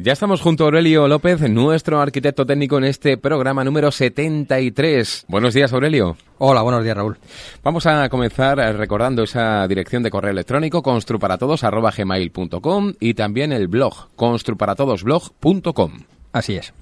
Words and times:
Ya 0.00 0.12
estamos 0.12 0.40
junto 0.40 0.62
a 0.62 0.66
Aurelio 0.66 1.08
López, 1.08 1.40
nuestro 1.50 2.00
arquitecto 2.00 2.46
técnico 2.46 2.78
en 2.78 2.84
este 2.84 3.18
programa 3.18 3.64
número 3.64 3.90
73. 3.90 5.24
Buenos 5.26 5.54
días, 5.54 5.72
Aurelio. 5.72 6.16
Hola, 6.38 6.62
buenos 6.62 6.84
días, 6.84 6.96
Raúl. 6.96 7.18
Vamos 7.64 7.84
a 7.86 8.08
comenzar 8.08 8.58
recordando 8.76 9.24
esa 9.24 9.66
dirección 9.66 10.04
de 10.04 10.10
correo 10.10 10.30
electrónico 10.30 10.84
construparatodos.gmail.com 10.84 12.92
y 13.00 13.14
también 13.14 13.50
el 13.50 13.66
blog 13.66 14.10
construparatodosblog.com. 14.14 15.92
Así 16.32 16.54
es. 16.54 16.72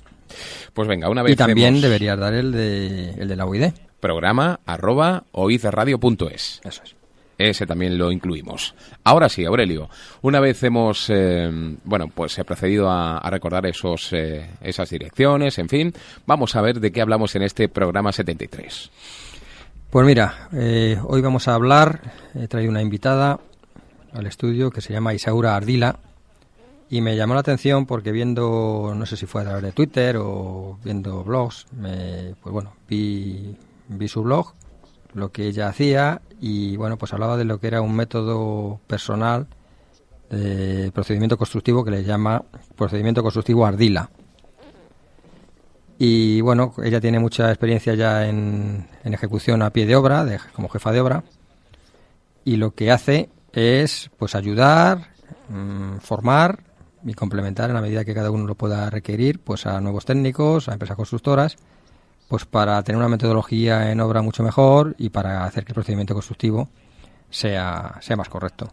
Pues 0.75 0.87
venga, 0.87 1.09
una 1.09 1.23
vez 1.23 1.33
Y 1.33 1.37
también 1.37 1.69
hemos- 1.69 1.81
deberías 1.83 2.19
dar 2.19 2.35
el 2.35 2.53
de, 2.53 3.13
el 3.13 3.29
de 3.29 3.37
la 3.37 3.47
UID. 3.47 3.69
programa 3.99 4.61
arroba 4.67 5.25
oizradio.es. 5.33 6.61
Eso 6.65 6.83
es. 6.85 6.95
Ese 7.39 7.67
también 7.67 7.99
lo 7.99 8.11
incluimos. 8.11 8.75
Ahora 9.05 9.29
sí, 9.29 9.45
Aurelio, 9.45 9.91
una 10.23 10.41
vez 10.41 10.63
hemos, 10.63 11.11
eh, 11.11 11.51
bueno, 11.85 12.09
pues 12.09 12.39
he 12.39 12.45
procedido 12.45 12.91
a, 12.91 13.19
a 13.19 13.31
recordar 13.31 13.67
esos, 13.67 14.13
eh, 14.13 14.51
esas 14.63 14.89
direcciones, 14.89 15.59
en 15.59 15.69
fin, 15.69 15.93
vamos 16.27 16.57
a 16.57 16.63
ver 16.63 16.81
de 16.81 16.91
qué 16.93 17.03
hablamos 17.03 17.35
en 17.37 17.43
este 17.43 17.69
programa 17.69 18.13
73. 18.13 18.91
Pues 19.91 20.05
mira, 20.05 20.49
eh, 20.53 20.99
hoy 21.05 21.23
vamos 21.23 21.47
a 21.47 21.55
hablar, 21.55 22.01
he 22.35 22.49
traído 22.49 22.71
una 22.71 22.83
invitada 22.83 23.39
al 24.13 24.27
estudio 24.27 24.71
que 24.71 24.81
se 24.81 24.93
llama 24.93 25.15
Isaura 25.15 25.57
Ardila 25.57 26.01
y 26.91 27.01
me 27.01 27.17
llamó 27.17 27.35
la 27.35 27.41
atención 27.41 27.87
porque 27.87 28.13
viendo, 28.13 28.95
no 28.97 29.07
sé 29.07 29.17
si 29.17 29.27
fue 29.27 29.43
a 29.43 29.45
través 29.45 29.63
de 29.63 29.73
Twitter 29.73 30.17
o 30.19 30.79
viendo 30.85 31.23
blogs, 31.23 31.67
me, 31.73 32.35
pues 32.43 32.53
bueno, 32.53 32.75
vi, 32.89 33.57
vi 33.89 34.09
su 34.09 34.23
blog, 34.23 34.53
lo 35.17 35.33
que 35.33 35.47
ella 35.47 35.69
hacía 35.69 36.21
y 36.41 36.77
bueno, 36.77 36.99
pues 36.99 37.13
hablaba 37.13 37.37
de 37.37 37.45
lo 37.45 37.59
que 37.59 37.67
era 37.69 37.81
un 37.81 37.97
método 37.97 38.81
personal 38.87 39.47
de 40.31 40.91
procedimiento 40.93 41.39
constructivo 41.39 41.85
que 41.85 41.91
le 41.91 42.05
llama 42.05 42.45
procedimiento 42.77 43.23
constructivo 43.23 43.67
Ardila. 43.67 44.11
Y 45.99 46.43
bueno, 46.43 46.75
ella 46.85 47.01
tiene 47.01 47.19
mucha 47.19 47.49
experiencia 47.49 47.95
ya 47.95 48.29
en, 48.29 48.87
ejecución 49.05 49.63
a 49.63 49.71
pie 49.71 49.87
de 49.87 49.97
obra, 49.97 50.27
como 50.53 50.69
jefa 50.69 50.93
de 50.93 51.01
obra, 51.01 51.25
y 52.45 52.57
lo 52.57 52.75
que 52.75 52.91
hace 52.91 53.31
es 53.53 54.11
pues 54.19 54.35
ayudar, 54.35 55.09
mm, 55.49 55.99
formar 55.99 56.65
y 57.03 57.15
complementar 57.15 57.71
en 57.71 57.77
la 57.77 57.81
medida 57.81 58.05
que 58.05 58.15
cada 58.15 58.31
uno 58.31 58.47
lo 58.47 58.57
pueda 58.57 58.91
requerir, 58.91 59.41
pues 59.41 59.65
a 59.65 59.81
nuevos 59.81 60.05
técnicos, 60.05 60.69
a 60.69 60.75
empresas 60.75 60.97
constructoras, 60.97 61.57
pues 62.29 62.45
para 62.45 62.83
tener 62.83 62.99
una 62.99 63.09
metodología 63.09 63.91
en 63.91 64.01
obra 64.01 64.23
mucho 64.23 64.43
mejor 64.43 64.95
y 64.99 65.11
para 65.11 65.45
hacer 65.45 65.65
que 65.65 65.73
el 65.73 65.75
procedimiento 65.75 66.15
constructivo 66.15 66.69
sea, 67.31 67.99
sea 68.01 68.17
más 68.17 68.29
correcto. 68.29 68.73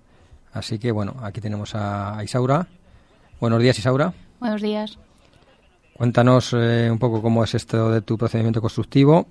Así 0.51 0.79
que 0.79 0.91
bueno, 0.91 1.15
aquí 1.21 1.41
tenemos 1.41 1.75
a, 1.75 2.17
a 2.17 2.23
Isaura. 2.23 2.67
Buenos 3.39 3.61
días, 3.61 3.77
Isaura. 3.77 4.13
Buenos 4.39 4.61
días. 4.61 4.97
Cuéntanos 5.93 6.53
eh, 6.53 6.89
un 6.91 6.97
poco 6.97 7.21
cómo 7.21 7.43
es 7.43 7.53
esto 7.53 7.91
de 7.91 8.01
tu 8.01 8.17
procedimiento 8.17 8.61
constructivo, 8.61 9.27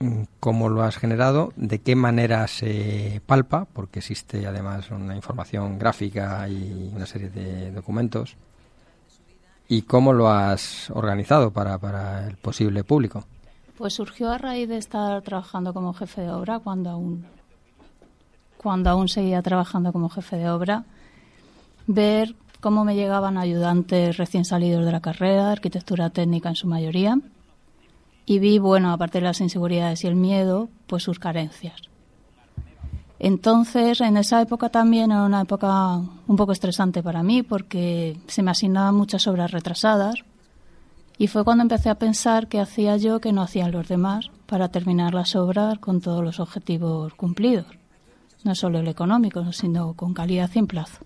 mm, 0.00 0.22
cómo 0.40 0.68
lo 0.68 0.82
has 0.82 0.96
generado, 0.96 1.52
de 1.56 1.80
qué 1.80 1.94
manera 1.94 2.46
se 2.48 3.22
palpa, 3.26 3.66
porque 3.72 4.00
existe 4.00 4.46
además 4.46 4.90
una 4.90 5.14
información 5.14 5.78
gráfica 5.78 6.48
y 6.48 6.90
una 6.94 7.06
serie 7.06 7.30
de 7.30 7.70
documentos, 7.70 8.36
y 9.68 9.82
cómo 9.82 10.12
lo 10.12 10.28
has 10.28 10.90
organizado 10.90 11.52
para, 11.52 11.78
para 11.78 12.26
el 12.26 12.36
posible 12.36 12.82
público. 12.82 13.24
Pues 13.80 13.94
surgió 13.94 14.30
a 14.30 14.36
raíz 14.36 14.68
de 14.68 14.76
estar 14.76 15.22
trabajando 15.22 15.72
como 15.72 15.94
jefe 15.94 16.20
de 16.20 16.30
obra 16.30 16.58
cuando 16.58 16.90
aún 16.90 17.24
cuando 18.58 18.90
aún 18.90 19.08
seguía 19.08 19.40
trabajando 19.40 19.90
como 19.90 20.10
jefe 20.10 20.36
de 20.36 20.50
obra, 20.50 20.84
ver 21.86 22.36
cómo 22.60 22.84
me 22.84 22.94
llegaban 22.94 23.38
ayudantes 23.38 24.18
recién 24.18 24.44
salidos 24.44 24.84
de 24.84 24.92
la 24.92 25.00
carrera, 25.00 25.50
arquitectura 25.50 26.10
técnica 26.10 26.50
en 26.50 26.56
su 26.56 26.66
mayoría, 26.66 27.18
y 28.26 28.38
vi, 28.38 28.58
bueno, 28.58 28.92
aparte 28.92 29.16
de 29.16 29.24
las 29.24 29.40
inseguridades 29.40 30.04
y 30.04 30.08
el 30.08 30.14
miedo, 30.14 30.68
pues 30.86 31.02
sus 31.02 31.18
carencias. 31.18 31.80
Entonces, 33.18 34.02
en 34.02 34.18
esa 34.18 34.42
época 34.42 34.68
también 34.68 35.10
era 35.10 35.22
una 35.22 35.40
época 35.40 35.96
un 36.26 36.36
poco 36.36 36.52
estresante 36.52 37.02
para 37.02 37.22
mí 37.22 37.42
porque 37.42 38.18
se 38.26 38.42
me 38.42 38.50
asignaban 38.50 38.94
muchas 38.94 39.26
obras 39.26 39.50
retrasadas 39.52 40.16
y 41.20 41.26
fue 41.26 41.44
cuando 41.44 41.60
empecé 41.60 41.90
a 41.90 41.96
pensar 41.96 42.48
qué 42.48 42.60
hacía 42.60 42.96
yo 42.96 43.20
que 43.20 43.34
no 43.34 43.42
hacían 43.42 43.72
los 43.72 43.88
demás 43.88 44.30
para 44.46 44.70
terminar 44.70 45.12
las 45.12 45.36
obras 45.36 45.78
con 45.78 46.00
todos 46.00 46.24
los 46.24 46.40
objetivos 46.40 47.12
cumplidos, 47.12 47.66
no 48.42 48.54
solo 48.54 48.78
el 48.78 48.88
económico, 48.88 49.52
sino 49.52 49.92
con 49.92 50.14
calidad 50.14 50.48
y 50.54 50.60
en 50.60 50.66
plazo. 50.66 51.04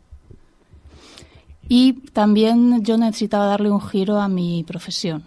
Y 1.69 1.95
también 2.13 2.85
yo 2.85 2.97
necesitaba 2.97 3.47
darle 3.47 3.73
un 3.73 3.81
giro 3.81 4.21
a 4.21 4.29
mi 4.29 4.63
profesión, 4.63 5.25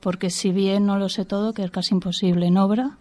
porque 0.00 0.30
si 0.30 0.50
bien 0.50 0.84
no 0.84 0.98
lo 0.98 1.08
sé 1.08 1.24
todo, 1.24 1.52
que 1.52 1.62
es 1.62 1.70
casi 1.70 1.94
imposible 1.94 2.46
en 2.46 2.58
obra, 2.58 2.98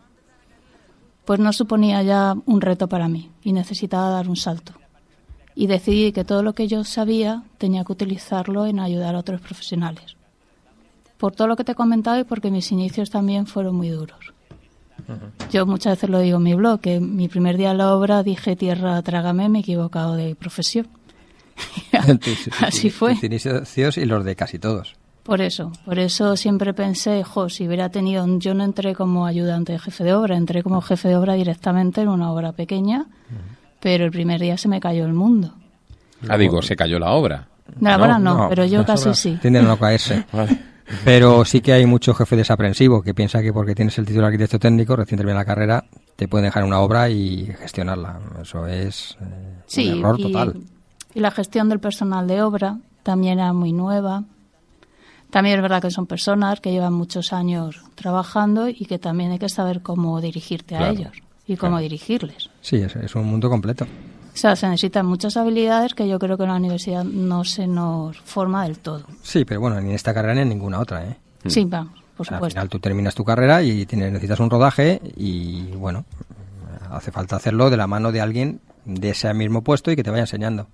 pues 1.25 1.39
no 1.39 1.51
suponía 1.51 2.03
ya 2.03 2.35
un 2.45 2.61
reto 2.61 2.88
para 2.88 3.07
mí 3.07 3.31
y 3.41 3.53
necesitaba 3.53 4.09
dar 4.09 4.29
un 4.29 4.35
salto. 4.35 4.73
Y 5.55 5.66
decidí 5.66 6.11
que 6.11 6.25
todo 6.25 6.43
lo 6.43 6.53
que 6.53 6.67
yo 6.67 6.83
sabía 6.83 7.41
tenía 7.57 7.83
que 7.83 7.91
utilizarlo 7.91 8.67
en 8.67 8.79
ayudar 8.79 9.16
a 9.16 9.19
otros 9.19 9.41
profesionales. 9.41 10.16
Por 11.18 11.34
todo 11.34 11.47
lo 11.47 11.56
que 11.56 11.63
te 11.63 11.72
he 11.74 11.75
comentado 11.75 12.19
y 12.19 12.24
porque 12.24 12.51
mis 12.51 12.72
inicios 12.72 13.09
también 13.09 13.46
fueron 13.46 13.75
muy 13.75 13.90
duros. 13.90 14.34
Yo 15.51 15.66
muchas 15.66 15.97
veces 15.97 16.09
lo 16.09 16.19
digo 16.19 16.38
en 16.38 16.44
mi 16.44 16.53
blog, 16.53 16.79
que 16.79 17.00
mi 17.00 17.28
primer 17.28 17.57
día 17.57 17.72
en 17.72 17.78
la 17.78 17.94
obra 17.94 18.24
dije 18.24 18.56
tierra, 18.56 19.01
trágame, 19.01 19.50
me 19.50 19.59
he 19.59 19.62
equivocado 19.62 20.16
de 20.16 20.35
profesión. 20.35 20.88
Así 22.62 22.90
fue. 22.90 23.16
Tus 23.16 23.23
inicios 23.23 23.97
y 23.97 24.06
los 24.06 24.23
de 24.23 24.35
casi 24.35 24.59
todos. 24.59 24.96
Por 25.23 25.41
eso, 25.41 25.72
por 25.85 26.00
eso 26.00 26.35
siempre 26.35 26.73
pensé, 26.73 27.23
jo, 27.23 27.47
si 27.47 27.66
hubiera 27.66 27.90
tenido, 27.90 28.25
yo 28.40 28.53
no 28.53 28.66
entré 28.66 28.94
como 28.94 29.25
ayudante 29.25 29.72
de 29.72 29.79
jefe 29.79 30.03
de 30.03 30.13
obra, 30.13 30.35
entré 30.35 30.63
como 30.63 30.81
jefe 30.81 31.07
de 31.07 31.16
obra 31.16 31.35
directamente 31.35 32.02
en 32.02 32.09
una 32.09 32.29
obra 32.31 32.52
pequeña, 32.52 33.06
pero 33.79 34.03
el 34.03 34.12
primer 34.12 34.41
día 34.41 34.57
se 34.57 34.68
me 34.68 34.81
cayó 34.81 35.06
el 35.06 35.13
mundo. 35.13 35.53
Ah, 36.28 36.38
digo, 36.38 36.62
se 36.62 36.75
cayó 36.75 37.00
la 37.00 37.12
obra. 37.12 37.47
De 37.68 37.90
la 37.90 37.96
obra 37.96 38.19
no, 38.19 38.47
pero 38.50 38.66
yo 38.66 38.85
casi 38.85 39.03
obras 39.03 39.19
sí. 39.19 39.38
Tienden 39.41 39.66
a 39.66 39.69
no 39.69 39.79
caerse. 39.79 40.25
Vale. 40.34 40.72
Pero 41.05 41.45
sí 41.45 41.61
que 41.61 41.73
hay 41.73 41.85
mucho 41.85 42.13
jefe 42.13 42.35
desaprensivo 42.35 43.01
que 43.01 43.13
piensa 43.13 43.41
que 43.41 43.53
porque 43.53 43.73
tienes 43.75 43.97
el 43.97 44.05
título 44.05 44.23
de 44.23 44.27
arquitecto 44.33 44.59
técnico, 44.59 44.95
recién 44.95 45.17
termina 45.17 45.38
la 45.39 45.45
carrera, 45.45 45.85
te 46.16 46.27
pueden 46.27 46.45
dejar 46.45 46.63
una 46.63 46.79
obra 46.79 47.09
y 47.09 47.45
gestionarla. 47.59 48.19
Eso 48.41 48.67
es 48.67 49.17
eh, 49.22 49.25
Sí, 49.66 49.89
un 49.91 49.99
error 49.99 50.19
y, 50.19 50.23
total. 50.23 50.61
y 51.16 51.19
la 51.19 51.31
gestión 51.31 51.69
del 51.69 51.79
personal 51.79 52.27
de 52.27 52.41
obra 52.41 52.77
también 53.03 53.39
era 53.39 53.53
muy 53.53 53.72
nueva. 53.73 54.23
También 55.29 55.55
es 55.55 55.61
verdad 55.63 55.81
que 55.81 55.89
son 55.89 56.05
personas 56.05 56.59
que 56.59 56.72
llevan 56.72 56.93
muchos 56.93 57.33
años 57.33 57.81
trabajando 57.95 58.67
y 58.69 58.85
que 58.85 58.99
también 58.99 59.31
hay 59.31 59.39
que 59.39 59.49
saber 59.49 59.81
cómo 59.81 60.22
dirigirte 60.22 60.75
a 60.75 60.89
ellos 60.89 61.11
y 61.47 61.55
cómo 61.57 61.79
dirigirles. 61.79 62.49
Sí, 62.61 62.75
es, 62.77 62.95
es 62.95 63.16
un 63.16 63.25
mundo 63.25 63.49
completo. 63.49 63.88
O 64.33 64.38
sea, 64.38 64.55
se 64.55 64.67
necesitan 64.67 65.05
muchas 65.05 65.38
habilidades 65.38 65.94
que 65.94 66.07
yo 66.07 66.17
creo 66.17 66.38
que 66.38 66.44
en 66.44 66.49
la 66.49 66.55
universidad 66.55 67.03
no 67.03 67.44
se 67.44 67.67
nos 67.67 68.17
forma 68.21 68.63
del 68.63 68.79
todo. 68.79 69.03
Sí, 69.21 69.45
pero 69.45 69.61
bueno, 69.61 69.79
ni 69.79 69.89
en 69.89 69.95
esta 69.95 70.13
carrera 70.13 70.33
ni 70.33 70.41
en 70.41 70.49
ninguna 70.49 70.79
otra. 70.79 71.05
¿eh? 71.05 71.17
Sí, 71.45 71.66
vamos, 71.66 71.94
por 72.17 72.21
O 72.21 72.25
sea, 72.25 72.38
al 72.38 72.39
supuesto. 72.39 72.55
final 72.55 72.69
tú 72.69 72.79
terminas 72.79 73.13
tu 73.16 73.23
carrera 73.23 73.61
y 73.61 73.85
tienes, 73.85 74.11
necesitas 74.11 74.39
un 74.39 74.49
rodaje 74.49 74.99
y 75.16 75.67
bueno, 75.75 76.05
hace 76.89 77.11
falta 77.11 77.35
hacerlo 77.35 77.69
de 77.69 77.77
la 77.77 77.85
mano 77.88 78.11
de 78.11 78.22
alguien 78.22 78.59
de 78.85 79.11
ese 79.11 79.31
mismo 79.33 79.61
puesto 79.63 79.91
y 79.91 79.95
que 79.95 80.03
te 80.03 80.09
vaya 80.09 80.23
enseñando. 80.23 80.67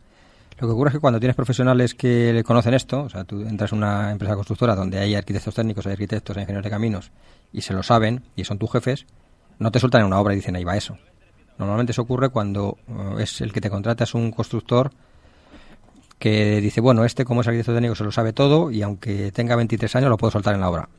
Lo 0.58 0.68
que 0.68 0.74
ocurre 0.74 0.90
es 0.90 0.94
que 0.96 1.00
cuando 1.00 1.19
tienes 1.19 1.36
profesionales 1.36 1.96
que 1.96 2.44
conocen 2.46 2.74
esto, 2.74 3.03
o 3.03 3.09
sea, 3.09 3.24
tú 3.24 3.42
entras 3.42 3.72
en 3.72 3.78
una 3.78 4.12
empresa 4.12 4.36
constructora 4.36 4.75
donde 4.75 5.00
hay 5.00 5.16
arquitectos 5.16 5.56
técnicos, 5.56 5.86
hay 5.86 5.94
arquitectos, 5.94 6.36
hay 6.36 6.44
ingenieros 6.44 6.64
de 6.66 6.69
caminos 6.69 7.12
y 7.53 7.62
se 7.62 7.74
lo 7.74 7.84
saben 7.84 8.24
y 8.36 8.44
son 8.44 8.58
tus 8.58 8.72
jefes, 8.72 9.06
no 9.58 9.72
te 9.72 9.80
sueltan 9.80 10.02
en 10.02 10.08
una 10.08 10.19
obra 10.19 10.34
y 10.34 10.38
dicen 10.38 10.56
ahí 10.56 10.64
va 10.64 10.75
eso. 10.75 10.98
Normalmente 11.59 11.92
eso 11.92 12.02
ocurre 12.02 12.30
cuando 12.30 12.78
eh, 12.88 13.24
es 13.24 13.42
el 13.42 13.53
que 13.53 13.62
te 13.62 13.70
contrata 13.70 14.06
es 14.06 14.16
un 14.16 14.31
constructor 14.31 14.92
que 16.18 16.59
dice, 16.62 16.81
bueno, 16.81 17.06
este 17.06 17.25
como 17.25 17.42
es 17.42 17.47
arquitecto 17.47 17.74
técnico 17.74 17.96
se 17.96 18.03
lo 18.03 18.12
sabe 18.12 18.34
todo 18.34 18.72
y 18.72 18.81
aunque 18.81 19.31
tenga 19.31 19.56
23 19.56 19.95
años 19.98 20.10
lo 20.10 20.18
puedo 20.18 20.31
soltar 20.31 20.56
en 20.56 20.62
la 20.62 20.69
obra. 20.69 20.89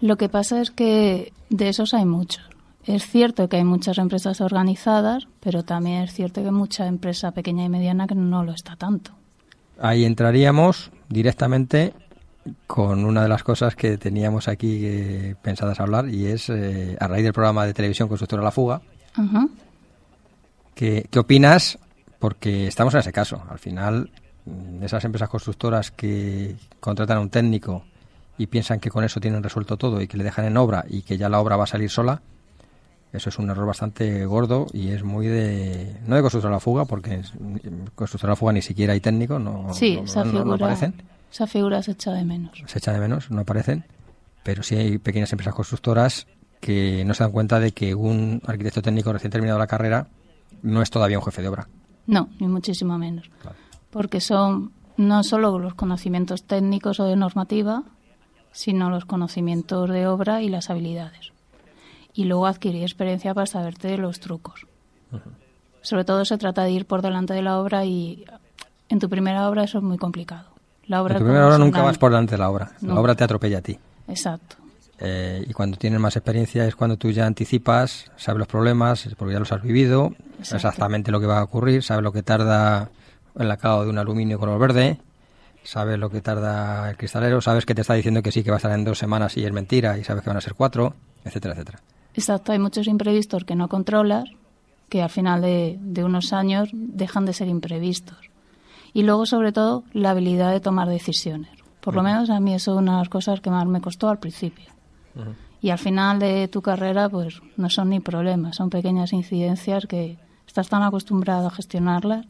Lo 0.00 0.16
que 0.16 0.28
pasa 0.28 0.60
es 0.60 0.70
que 0.70 1.32
de 1.50 1.68
esos 1.68 1.92
hay 1.92 2.06
muchos. 2.06 2.48
Es 2.86 3.06
cierto 3.06 3.48
que 3.48 3.58
hay 3.58 3.64
muchas 3.64 3.98
empresas 3.98 4.40
organizadas, 4.40 5.28
pero 5.40 5.62
también 5.64 6.02
es 6.02 6.14
cierto 6.14 6.40
que 6.40 6.46
hay 6.46 6.54
mucha 6.54 6.86
empresa 6.86 7.32
pequeña 7.32 7.64
y 7.64 7.68
mediana 7.68 8.06
que 8.06 8.14
no 8.14 8.42
lo 8.42 8.52
está 8.52 8.76
tanto. 8.76 9.12
Ahí 9.78 10.04
entraríamos 10.04 10.90
directamente 11.08 11.92
con 12.66 13.04
una 13.04 13.22
de 13.22 13.28
las 13.28 13.42
cosas 13.42 13.76
que 13.76 13.98
teníamos 13.98 14.48
aquí 14.48 14.80
eh, 14.84 15.34
pensadas 15.42 15.78
hablar 15.80 16.08
y 16.08 16.26
es 16.26 16.48
eh, 16.48 16.96
a 16.98 17.06
raíz 17.06 17.24
del 17.24 17.34
programa 17.34 17.66
de 17.66 17.74
televisión 17.74 18.08
Constructora 18.08 18.42
La 18.42 18.50
Fuga. 18.50 18.80
Ajá. 19.14 19.46
¿Qué, 20.74 21.06
qué 21.10 21.18
opinas? 21.18 21.78
Porque 22.18 22.66
estamos 22.66 22.94
en 22.94 23.00
ese 23.00 23.12
caso. 23.12 23.42
Al 23.48 23.58
final, 23.58 24.10
mm, 24.46 24.82
esas 24.84 25.04
empresas 25.04 25.28
constructoras 25.28 25.90
que 25.90 26.56
contratan 26.80 27.18
a 27.18 27.20
un 27.20 27.30
técnico 27.30 27.84
y 28.38 28.46
piensan 28.46 28.80
que 28.80 28.90
con 28.90 29.04
eso 29.04 29.20
tienen 29.20 29.42
resuelto 29.42 29.76
todo 29.76 30.00
y 30.00 30.06
que 30.08 30.16
le 30.16 30.24
dejan 30.24 30.44
en 30.46 30.56
obra 30.56 30.84
y 30.88 31.02
que 31.02 31.18
ya 31.18 31.28
la 31.28 31.40
obra 31.40 31.56
va 31.56 31.64
a 31.64 31.66
salir 31.66 31.90
sola, 31.90 32.22
eso 33.12 33.28
es 33.28 33.38
un 33.38 33.50
error 33.50 33.66
bastante 33.66 34.24
gordo 34.24 34.66
y 34.72 34.90
es 34.90 35.02
muy 35.02 35.26
de... 35.26 35.96
No 36.06 36.14
de 36.16 36.22
constructora 36.22 36.54
la 36.54 36.60
fuga, 36.60 36.84
porque 36.84 37.16
es- 37.16 37.32
constructora 37.94 38.32
la 38.32 38.36
fuga 38.36 38.52
ni 38.52 38.62
siquiera 38.62 38.92
hay 38.92 39.00
técnico, 39.00 39.38
no, 39.38 39.74
Sí, 39.74 39.96
no- 39.96 40.04
esa 40.04 40.24
no- 40.24 40.32
no 40.32 40.38
figura. 40.38 40.54
aparecen. 40.56 40.94
Esa 41.32 41.46
figura 41.46 41.82
se 41.82 41.92
echa 41.92 42.12
de 42.12 42.24
menos. 42.24 42.62
Se 42.66 42.78
echa 42.78 42.92
de 42.92 43.00
menos, 43.00 43.30
no 43.30 43.40
aparecen, 43.40 43.84
pero 44.42 44.62
sí 44.62 44.76
hay 44.76 44.98
pequeñas 44.98 45.32
empresas 45.32 45.54
constructoras 45.54 46.26
que 46.60 47.04
no 47.04 47.14
se 47.14 47.24
dan 47.24 47.32
cuenta 47.32 47.58
de 47.60 47.72
que 47.72 47.94
un 47.94 48.40
arquitecto 48.46 48.80
técnico 48.82 49.12
recién 49.12 49.30
terminado 49.30 49.58
la 49.58 49.66
carrera 49.66 50.06
no 50.62 50.82
es 50.82 50.90
todavía 50.90 51.18
un 51.18 51.24
jefe 51.24 51.42
de 51.42 51.48
obra. 51.48 51.68
No, 52.06 52.28
ni 52.38 52.48
muchísimo 52.48 52.98
menos. 52.98 53.30
Porque 53.90 54.20
son 54.20 54.72
no 54.96 55.22
solo 55.22 55.58
los 55.58 55.74
conocimientos 55.74 56.44
técnicos 56.44 57.00
o 57.00 57.06
de 57.06 57.16
normativa, 57.16 57.84
sino 58.52 58.90
los 58.90 59.04
conocimientos 59.04 59.88
de 59.88 60.06
obra 60.06 60.42
y 60.42 60.48
las 60.48 60.70
habilidades. 60.70 61.32
Y 62.12 62.24
luego 62.24 62.46
adquirir 62.46 62.82
experiencia 62.82 63.32
para 63.34 63.46
saberte 63.46 63.96
los 63.96 64.20
trucos. 64.20 64.66
Sobre 65.82 66.04
todo 66.04 66.24
se 66.24 66.36
trata 66.36 66.64
de 66.64 66.72
ir 66.72 66.86
por 66.86 67.02
delante 67.02 67.32
de 67.32 67.42
la 67.42 67.58
obra 67.58 67.84
y 67.84 68.24
en 68.88 68.98
tu 68.98 69.08
primera 69.08 69.48
obra 69.48 69.64
eso 69.64 69.78
es 69.78 69.84
muy 69.84 69.96
complicado. 69.96 70.50
La 70.86 71.02
obra 71.02 71.14
en 71.14 71.18
tu 71.20 71.24
primera 71.24 71.46
obra 71.46 71.58
nunca 71.58 71.82
vas 71.82 71.98
por 71.98 72.10
delante 72.10 72.32
de 72.32 72.38
la 72.38 72.50
obra. 72.50 72.72
La 72.82 72.98
obra 72.98 73.14
te 73.14 73.24
atropella 73.24 73.58
a 73.58 73.62
ti. 73.62 73.78
Exacto. 74.08 74.56
Eh, 75.00 75.44
y 75.48 75.52
cuando 75.54 75.78
tienes 75.78 75.98
más 75.98 76.14
experiencia 76.16 76.66
es 76.66 76.76
cuando 76.76 76.98
tú 76.98 77.10
ya 77.10 77.24
anticipas, 77.26 78.10
sabes 78.16 78.38
los 78.38 78.48
problemas, 78.48 79.08
porque 79.16 79.32
ya 79.32 79.38
los 79.38 79.50
has 79.50 79.62
vivido, 79.62 80.14
exactamente 80.38 81.10
lo 81.10 81.20
que 81.20 81.26
va 81.26 81.38
a 81.38 81.42
ocurrir, 81.42 81.82
sabes 81.82 82.04
lo 82.04 82.12
que 82.12 82.22
tarda 82.22 82.90
el 83.38 83.48
lacado 83.48 83.84
de 83.84 83.90
un 83.90 83.98
aluminio 83.98 84.38
color 84.38 84.58
verde, 84.58 84.98
sabes 85.62 85.98
lo 85.98 86.10
que 86.10 86.20
tarda 86.20 86.90
el 86.90 86.98
cristalero, 86.98 87.40
sabes 87.40 87.64
que 87.64 87.74
te 87.74 87.80
está 87.80 87.94
diciendo 87.94 88.22
que 88.22 88.30
sí, 88.30 88.42
que 88.42 88.50
va 88.50 88.56
a 88.56 88.58
estar 88.58 88.72
en 88.72 88.84
dos 88.84 88.98
semanas 88.98 89.36
y 89.38 89.44
es 89.44 89.52
mentira, 89.52 89.96
y 89.96 90.04
sabes 90.04 90.22
que 90.22 90.28
van 90.28 90.36
a 90.36 90.42
ser 90.42 90.54
cuatro, 90.54 90.94
etcétera, 91.24 91.54
etcétera. 91.54 91.80
Exacto, 92.12 92.52
hay 92.52 92.58
muchos 92.58 92.86
imprevistos 92.86 93.44
que 93.44 93.54
no 93.54 93.68
controlas, 93.68 94.24
que 94.90 95.00
al 95.00 95.10
final 95.10 95.40
de, 95.40 95.78
de 95.80 96.04
unos 96.04 96.34
años 96.34 96.68
dejan 96.72 97.24
de 97.24 97.32
ser 97.32 97.48
imprevistos. 97.48 98.18
Y 98.92 99.04
luego, 99.04 99.24
sobre 99.24 99.52
todo, 99.52 99.84
la 99.92 100.10
habilidad 100.10 100.50
de 100.50 100.60
tomar 100.60 100.88
decisiones. 100.88 101.52
Por 101.80 101.94
lo 101.94 102.02
menos 102.02 102.28
a 102.28 102.40
mí 102.40 102.52
eso 102.52 102.72
es 102.72 102.78
una 102.78 102.92
de 102.92 102.98
las 102.98 103.08
cosas 103.08 103.40
que 103.40 103.50
más 103.50 103.64
me 103.66 103.80
costó 103.80 104.08
al 104.08 104.18
principio. 104.18 104.66
Y 105.62 105.70
al 105.70 105.78
final 105.78 106.18
de 106.18 106.48
tu 106.48 106.62
carrera, 106.62 107.08
pues 107.08 107.40
no 107.56 107.68
son 107.68 107.90
ni 107.90 108.00
problemas, 108.00 108.56
son 108.56 108.70
pequeñas 108.70 109.12
incidencias 109.12 109.86
que 109.86 110.16
estás 110.46 110.68
tan 110.68 110.82
acostumbrado 110.82 111.48
a 111.48 111.50
gestionarlas 111.50 112.26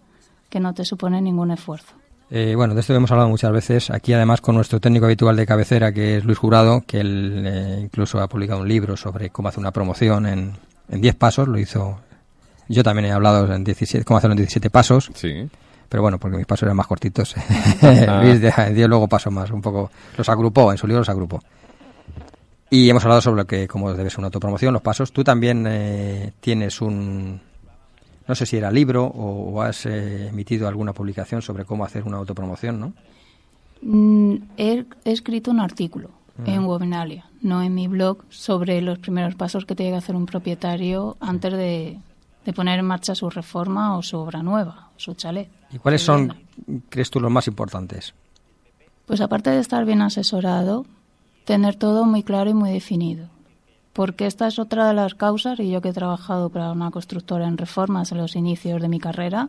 que 0.49 0.61
no 0.61 0.75
te 0.75 0.85
supone 0.85 1.23
ningún 1.23 1.53
esfuerzo. 1.53 1.95
Eh, 2.31 2.55
bueno, 2.55 2.75
de 2.75 2.81
esto 2.81 2.95
hemos 2.95 3.11
hablado 3.11 3.29
muchas 3.29 3.51
veces. 3.51 3.91
Aquí, 3.91 4.13
además, 4.13 4.41
con 4.41 4.55
nuestro 4.55 4.81
técnico 4.81 5.07
habitual 5.07 5.37
de 5.37 5.47
cabecera, 5.47 5.93
que 5.93 6.17
es 6.17 6.25
Luis 6.25 6.39
Jurado, 6.39 6.83
que 6.87 7.01
él 7.01 7.45
eh, 7.47 7.81
incluso 7.83 8.21
ha 8.21 8.29
publicado 8.29 8.61
un 8.61 8.69
libro 8.69 8.97
sobre 8.97 9.31
cómo 9.31 9.49
hacer 9.49 9.61
una 9.61 9.73
promoción 9.73 10.27
en 10.27 10.55
10 10.89 11.15
pasos. 11.17 11.49
Lo 11.49 11.59
hizo. 11.59 11.99
Yo 12.69 12.85
también 12.85 13.07
he 13.07 13.13
hablado 13.13 13.53
en 13.53 13.65
17, 13.65 14.05
cómo 14.05 14.19
hacerlo 14.19 14.35
en 14.35 14.39
17 14.39 14.71
pasos. 14.71 15.11
Sí. 15.15 15.49
Pero 15.89 16.03
bueno, 16.03 16.19
porque 16.19 16.37
mis 16.37 16.47
pasos 16.47 16.63
eran 16.65 16.77
más 16.77 16.87
cortitos. 16.87 17.35
Ah. 17.83 18.21
Luis 18.23 18.41
dio 18.41 18.87
luego 18.87 19.09
paso 19.09 19.31
más, 19.33 19.51
un 19.51 19.61
poco. 19.61 19.91
Los 20.17 20.29
agrupó, 20.29 20.71
en 20.71 20.79
su 20.79 20.87
libro 20.87 21.01
los 21.01 21.09
agrupó. 21.09 21.43
Y 22.71 22.89
hemos 22.89 23.05
hablado 23.05 23.21
sobre 23.21 23.43
lo 23.43 23.47
que, 23.47 23.67
cómo 23.67 23.93
debe 23.93 24.09
ser 24.11 24.21
una 24.21 24.29
autopromoción, 24.29 24.73
los 24.73 24.83
pasos. 24.83 25.13
Tú 25.13 25.25
también 25.25 25.67
eh, 25.69 26.33
tienes 26.41 26.81
un, 26.81 27.41
no 28.29 28.35
sé 28.37 28.47
si 28.47 28.57
era 28.57 28.71
libro 28.71 29.07
o, 29.07 29.61
has 29.61 29.87
eh, 29.87 30.29
emitido 30.29 30.69
alguna 30.69 30.93
publicación 30.93 31.43
sobre 31.43 31.65
cómo 31.65 31.85
hacer 31.85 32.05
una 32.05 32.19
autopromoción, 32.19 32.79
¿no? 32.79 32.93
Mm, 33.83 34.37
he, 34.57 34.85
escrito 35.05 35.51
un 35.51 35.59
artículo 35.59 36.11
en 36.47 36.65
Webinalia, 36.65 37.27
no 37.43 37.61
en 37.61 37.75
mi 37.75 37.89
blog, 37.89 38.19
sobre 38.31 38.81
los 38.81 39.01
primeros 39.01 39.35
pasos 39.35 39.67
que 39.67 39.75
tiene 39.75 39.93
que 39.93 39.99
hacer 39.99 40.15
un 40.15 40.27
propietario 40.27 41.17
antes 41.21 41.53
de, 41.53 41.99
poner 42.55 42.79
en 42.79 42.87
marcha 42.87 43.17
su 43.17 43.29
reforma 43.31 43.99
o 43.99 44.03
su 44.03 44.17
obra 44.17 44.45
nueva, 44.45 44.91
su 44.97 45.15
chalet. 45.15 45.51
¿Y 45.73 45.79
cuáles 45.79 46.03
son, 46.03 46.33
crees 46.89 47.11
tú, 47.11 47.21
los 47.21 47.33
más 47.33 47.49
importantes? 47.49 48.15
Pues 49.07 49.21
aparte 49.21 49.51
de 49.51 49.59
estar 49.59 49.85
bien 49.85 50.03
asesorado, 50.03 50.87
tener 51.51 51.75
todo 51.75 52.05
muy 52.05 52.23
claro 52.23 52.49
y 52.49 52.55
muy 52.55 52.71
definido 52.71 53.27
porque 53.93 54.27
esta 54.27 54.47
es 54.47 54.61
otra 54.61 54.87
de 54.87 54.95
las 54.95 55.17
causas, 55.17 55.59
y 55.59 55.69
yo 55.69 55.81
que 55.81 55.89
he 55.89 55.93
trabajado 55.93 56.49
para 56.49 56.71
una 56.71 56.93
constructora 56.93 57.49
en 57.49 57.59
reformas 57.59 58.13
en 58.13 58.19
los 58.19 58.37
inicios 58.37 58.81
de 58.81 58.89
mi 58.89 59.01
carrera, 59.01 59.49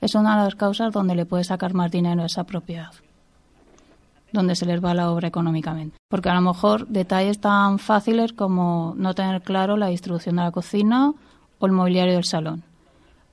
es 0.00 0.16
una 0.16 0.36
de 0.36 0.42
las 0.42 0.56
causas 0.56 0.92
donde 0.92 1.14
le 1.14 1.26
puede 1.26 1.44
sacar 1.44 1.72
más 1.72 1.92
dinero 1.92 2.22
a 2.22 2.26
esa 2.26 2.42
propiedad, 2.42 2.90
donde 4.32 4.56
se 4.56 4.66
les 4.66 4.84
va 4.84 4.92
la 4.92 5.12
obra 5.12 5.28
económicamente. 5.28 5.96
Porque 6.08 6.30
a 6.30 6.34
lo 6.34 6.40
mejor 6.40 6.88
detalles 6.88 7.40
tan 7.40 7.78
fáciles 7.78 8.32
como 8.32 8.94
no 8.96 9.14
tener 9.14 9.42
claro 9.42 9.76
la 9.76 9.86
distribución 9.86 10.34
de 10.34 10.42
la 10.42 10.50
cocina 10.50 11.14
o 11.60 11.66
el 11.66 11.70
mobiliario 11.70 12.14
del 12.14 12.24
salón 12.24 12.64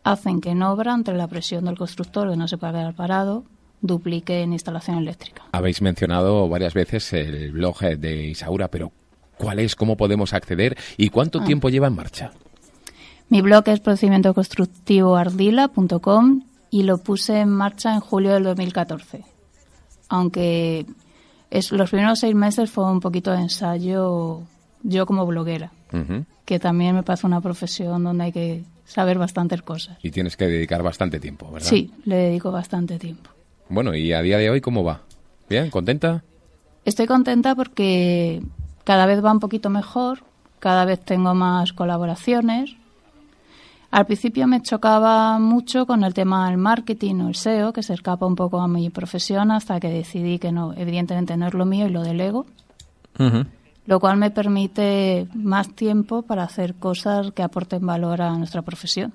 hacen 0.04 0.40
que 0.40 0.52
en 0.52 0.62
obra, 0.62 0.94
entre 0.94 1.18
la 1.18 1.28
presión 1.28 1.66
del 1.66 1.80
constructor, 1.80 2.30
que 2.30 2.38
no 2.38 2.48
se 2.48 2.60
puede 2.60 2.74
quedar 2.74 2.94
parado, 2.94 3.44
duplique 3.82 4.42
en 4.42 4.54
instalación 4.54 4.98
eléctrica. 4.98 5.44
Habéis 5.52 5.82
mencionado 5.82 6.50
varias 6.50 6.74
veces 6.74 7.14
el 7.14 7.52
blog 7.52 7.80
de 7.80 8.28
Isaura, 8.28 8.70
pero 8.70 8.92
¿Cuál 9.38 9.60
es? 9.60 9.76
¿Cómo 9.76 9.98
podemos 9.98 10.34
acceder? 10.34 10.76
¿Y 10.98 11.10
cuánto 11.10 11.42
ah. 11.42 11.46
tiempo 11.46 11.70
lleva 11.70 11.88
en 11.88 11.96
marcha? 11.96 12.32
Mi 13.30 13.42
blog 13.42 13.68
es 13.68 13.80
procedimientoconstructivoardila.com 13.80 16.44
y 16.70 16.84
lo 16.84 16.98
puse 17.00 17.40
en 17.42 17.50
marcha 17.50 17.94
en 17.94 18.00
julio 18.00 18.34
del 18.34 18.44
2014. 18.44 19.24
Aunque 20.10 20.86
es, 21.50 21.72
los 21.72 21.90
primeros 21.90 22.20
seis 22.20 22.36
meses 22.36 22.70
fue 22.70 22.92
un 22.92 23.00
poquito 23.00 23.32
de 23.32 23.40
ensayo 23.42 24.44
yo 24.84 25.06
como 25.06 25.26
bloguera, 25.26 25.72
que 26.46 26.60
también 26.60 26.96
me 26.96 27.04
parece 27.04 27.28
una 27.28 27.42
profesión 27.42 28.04
donde 28.04 28.26
hay 28.26 28.32
que 28.32 28.64
saber 28.86 29.18
bastantes 29.18 29.62
cosas. 29.62 29.98
Y 30.02 30.12
tienes 30.12 30.38
que 30.38 30.48
dedicar 30.48 30.82
bastante 30.82 31.20
tiempo, 31.20 31.52
¿verdad? 31.52 31.68
Sí, 31.68 31.92
le 32.06 32.16
dedico 32.16 32.52
bastante 32.52 32.98
tiempo. 32.98 33.32
Bueno, 33.70 33.94
¿y 33.96 34.14
a 34.14 34.22
día 34.22 34.38
de 34.38 34.50
hoy 34.50 34.62
cómo 34.62 34.84
va? 34.84 35.02
¿Bien? 35.50 35.70
¿Contenta? 35.70 36.24
Estoy 36.86 37.06
contenta 37.06 37.54
porque 37.56 38.42
cada 38.84 39.06
vez 39.06 39.24
va 39.24 39.32
un 39.32 39.40
poquito 39.40 39.70
mejor, 39.70 40.20
cada 40.60 40.86
vez 40.86 41.00
tengo 41.02 41.34
más 41.34 41.74
colaboraciones. 41.74 42.76
Al 43.92 44.06
principio 44.06 44.48
me 44.48 44.62
chocaba 44.62 45.40
mucho 45.40 45.86
con 45.86 46.04
el 46.04 46.14
tema 46.14 46.50
del 46.50 46.58
marketing 46.58 47.16
o 47.16 47.28
el 47.30 47.36
SEO, 47.36 47.74
que 47.74 47.84
se 47.84 47.94
escapa 47.94 48.26
un 48.26 48.36
poco 48.36 48.60
a 48.60 48.68
mi 48.68 48.90
profesión 48.90 49.52
hasta 49.52 49.80
que 49.80 49.90
decidí 49.90 50.40
que 50.40 50.52
no, 50.52 50.74
evidentemente 50.74 51.36
no 51.38 51.48
es 51.48 51.54
lo 51.54 51.66
mío 51.66 51.88
y 51.88 51.92
lo 51.92 52.04
delego. 52.04 52.46
Lo 53.86 54.00
cual 54.00 54.18
me 54.18 54.30
permite 54.30 55.28
más 55.34 55.74
tiempo 55.74 56.22
para 56.22 56.44
hacer 56.44 56.76
cosas 56.76 57.32
que 57.32 57.44
aporten 57.44 57.86
valor 57.86 58.22
a 58.22 58.38
nuestra 58.38 58.62
profesión. 58.62 59.14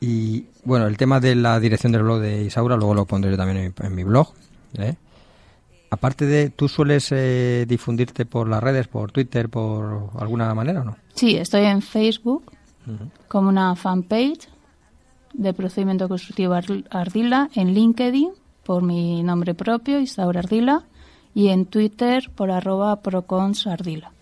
Y 0.00 0.46
bueno, 0.64 0.86
el 0.86 0.96
tema 0.96 1.20
de 1.20 1.34
la 1.34 1.60
dirección 1.60 1.92
del 1.92 2.02
blog 2.02 2.20
de 2.20 2.44
Isaura, 2.44 2.76
luego 2.76 2.94
lo 2.94 3.04
pondré 3.04 3.36
también 3.36 3.58
en 3.58 3.74
mi, 3.78 3.86
en 3.86 3.94
mi 3.94 4.04
blog. 4.04 4.32
¿eh? 4.78 4.94
Aparte 5.90 6.24
de, 6.24 6.50
¿tú 6.50 6.68
sueles 6.68 7.08
eh, 7.10 7.66
difundirte 7.68 8.24
por 8.24 8.48
las 8.48 8.62
redes, 8.62 8.88
por 8.88 9.10
Twitter, 9.12 9.48
por 9.48 10.10
alguna 10.18 10.54
manera 10.54 10.82
o 10.82 10.84
no? 10.84 10.96
Sí, 11.14 11.36
estoy 11.36 11.62
en 11.64 11.82
Facebook 11.82 12.52
como 13.28 13.48
una 13.48 13.76
fanpage 13.76 14.48
de 15.34 15.52
procedimiento 15.52 16.08
constructivo 16.08 16.54
Ardila, 16.90 17.50
en 17.54 17.74
LinkedIn 17.74 18.30
por 18.64 18.82
mi 18.82 19.22
nombre 19.22 19.54
propio, 19.54 20.00
Isaura 20.00 20.40
Ardila, 20.40 20.84
y 21.34 21.48
en 21.48 21.66
Twitter 21.66 22.30
por 22.34 22.50
arroba 22.50 23.00
proconsardila. 23.02 24.12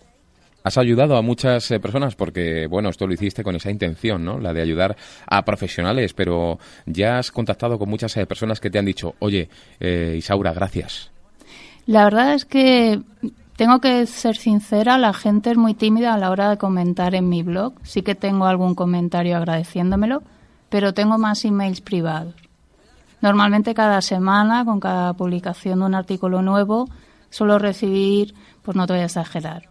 Has 0.63 0.77
ayudado 0.77 1.15
a 1.15 1.21
muchas 1.21 1.71
eh, 1.71 1.79
personas 1.79 2.15
porque, 2.15 2.67
bueno, 2.67 2.89
esto 2.89 3.07
lo 3.07 3.13
hiciste 3.13 3.43
con 3.43 3.55
esa 3.55 3.71
intención, 3.71 4.23
¿no? 4.25 4.39
La 4.39 4.53
de 4.53 4.61
ayudar 4.61 4.95
a 5.27 5.43
profesionales, 5.45 6.13
pero 6.13 6.59
ya 6.85 7.19
has 7.19 7.31
contactado 7.31 7.79
con 7.79 7.89
muchas 7.89 8.15
eh, 8.17 8.25
personas 8.25 8.59
que 8.59 8.69
te 8.69 8.79
han 8.79 8.85
dicho, 8.85 9.15
oye, 9.19 9.49
Isaura, 9.79 10.53
gracias. 10.53 11.11
La 11.85 12.03
verdad 12.03 12.33
es 12.33 12.45
que 12.45 13.01
tengo 13.59 13.81
que 13.81 14.05
ser 14.05 14.37
sincera, 14.37 14.97
la 14.97 15.11
gente 15.11 15.51
es 15.51 15.57
muy 15.57 15.73
tímida 15.73 16.13
a 16.13 16.17
la 16.17 16.31
hora 16.31 16.49
de 16.49 16.57
comentar 16.57 17.13
en 17.13 17.27
mi 17.27 17.43
blog. 17.43 17.73
Sí 17.83 18.03
que 18.03 18.15
tengo 18.15 18.45
algún 18.45 18.73
comentario 18.73 19.35
agradeciéndomelo, 19.35 20.23
pero 20.69 20.93
tengo 20.93 21.17
más 21.17 21.43
emails 21.43 21.81
privados. 21.81 22.35
Normalmente 23.21 23.73
cada 23.73 24.01
semana, 24.01 24.63
con 24.63 24.79
cada 24.79 25.13
publicación 25.13 25.79
de 25.79 25.85
un 25.85 25.95
artículo 25.95 26.41
nuevo, 26.41 26.87
suelo 27.31 27.59
recibir, 27.59 28.33
pues 28.61 28.77
no 28.77 28.87
te 28.87 28.93
voy 28.93 29.01
a 29.01 29.05
exagerar, 29.05 29.63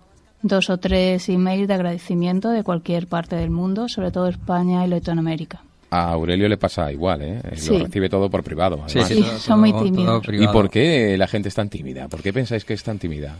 dos 0.43 0.71
o 0.71 0.79
tres 0.79 1.29
emails 1.29 1.69
de 1.69 1.75
agradecimiento 1.75 2.51
de 2.51 2.63
cualquier 2.63 3.07
parte 3.07 3.37
del 3.37 3.51
mundo, 3.51 3.89
sobre 3.89 4.11
todo 4.11 4.29
España 4.29 4.85
y 4.85 4.89
Latinoamérica. 4.89 5.63
A 5.91 6.11
Aurelio 6.13 6.49
le 6.49 6.59
pasa 6.59 6.93
igual, 6.93 7.23
¿eh? 7.23 7.41
Lo 7.67 7.79
recibe 7.79 8.11
todo 8.11 8.29
por 8.29 8.43
privado. 8.43 8.83
Sí, 8.87 9.01
sí, 9.05 9.25
son 9.39 9.61
muy 9.61 9.73
tímidos. 9.73 10.23
¿Y 10.31 10.47
por 10.49 10.69
qué 10.69 11.17
la 11.17 11.27
gente 11.27 11.49
es 11.49 11.55
tan 11.55 11.71
tímida? 11.71 12.09
¿Por 12.09 12.23
qué 12.23 12.33
pensáis 12.33 12.65
que 12.65 12.75
es 12.75 12.83
tan 12.83 12.99
tímida? 12.99 13.37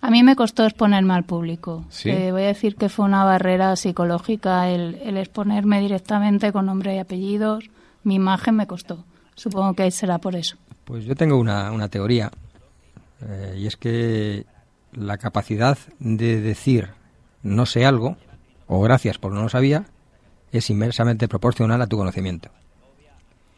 A 0.00 0.10
mí 0.10 0.22
me 0.22 0.36
costó 0.36 0.64
exponerme 0.64 1.14
al 1.14 1.24
público. 1.24 1.84
Eh, 2.04 2.30
voy 2.32 2.42
a 2.42 2.46
decir 2.46 2.76
que 2.76 2.88
fue 2.88 3.04
una 3.04 3.24
barrera 3.24 3.74
psicológica 3.76 4.68
el, 4.68 5.16
exponerme 5.16 5.80
directamente 5.80 6.52
con 6.52 6.66
nombre 6.66 6.94
y 6.94 6.98
apellidos. 6.98 7.70
Mi 8.04 8.16
imagen 8.16 8.56
me 8.56 8.66
costó. 8.66 9.04
Supongo 9.34 9.74
que 9.74 9.90
será 9.90 10.18
por 10.18 10.36
eso. 10.36 10.56
Pues 10.84 11.04
yo 11.04 11.14
tengo 11.14 11.36
una, 11.36 11.70
una 11.72 11.88
teoría. 11.88 12.30
Eh, 13.24 13.58
y 13.58 13.66
es 13.66 13.76
que 13.76 14.44
la 14.92 15.18
capacidad 15.18 15.78
de 15.98 16.40
decir 16.40 16.90
no 17.42 17.66
sé 17.66 17.84
algo, 17.84 18.16
o 18.66 18.80
gracias 18.80 19.18
por 19.18 19.32
no 19.32 19.42
lo 19.42 19.48
sabía, 19.48 19.84
es 20.52 20.70
inmensamente 20.70 21.28
proporcional 21.28 21.80
a 21.82 21.86
tu 21.86 21.96
conocimiento. 21.96 22.50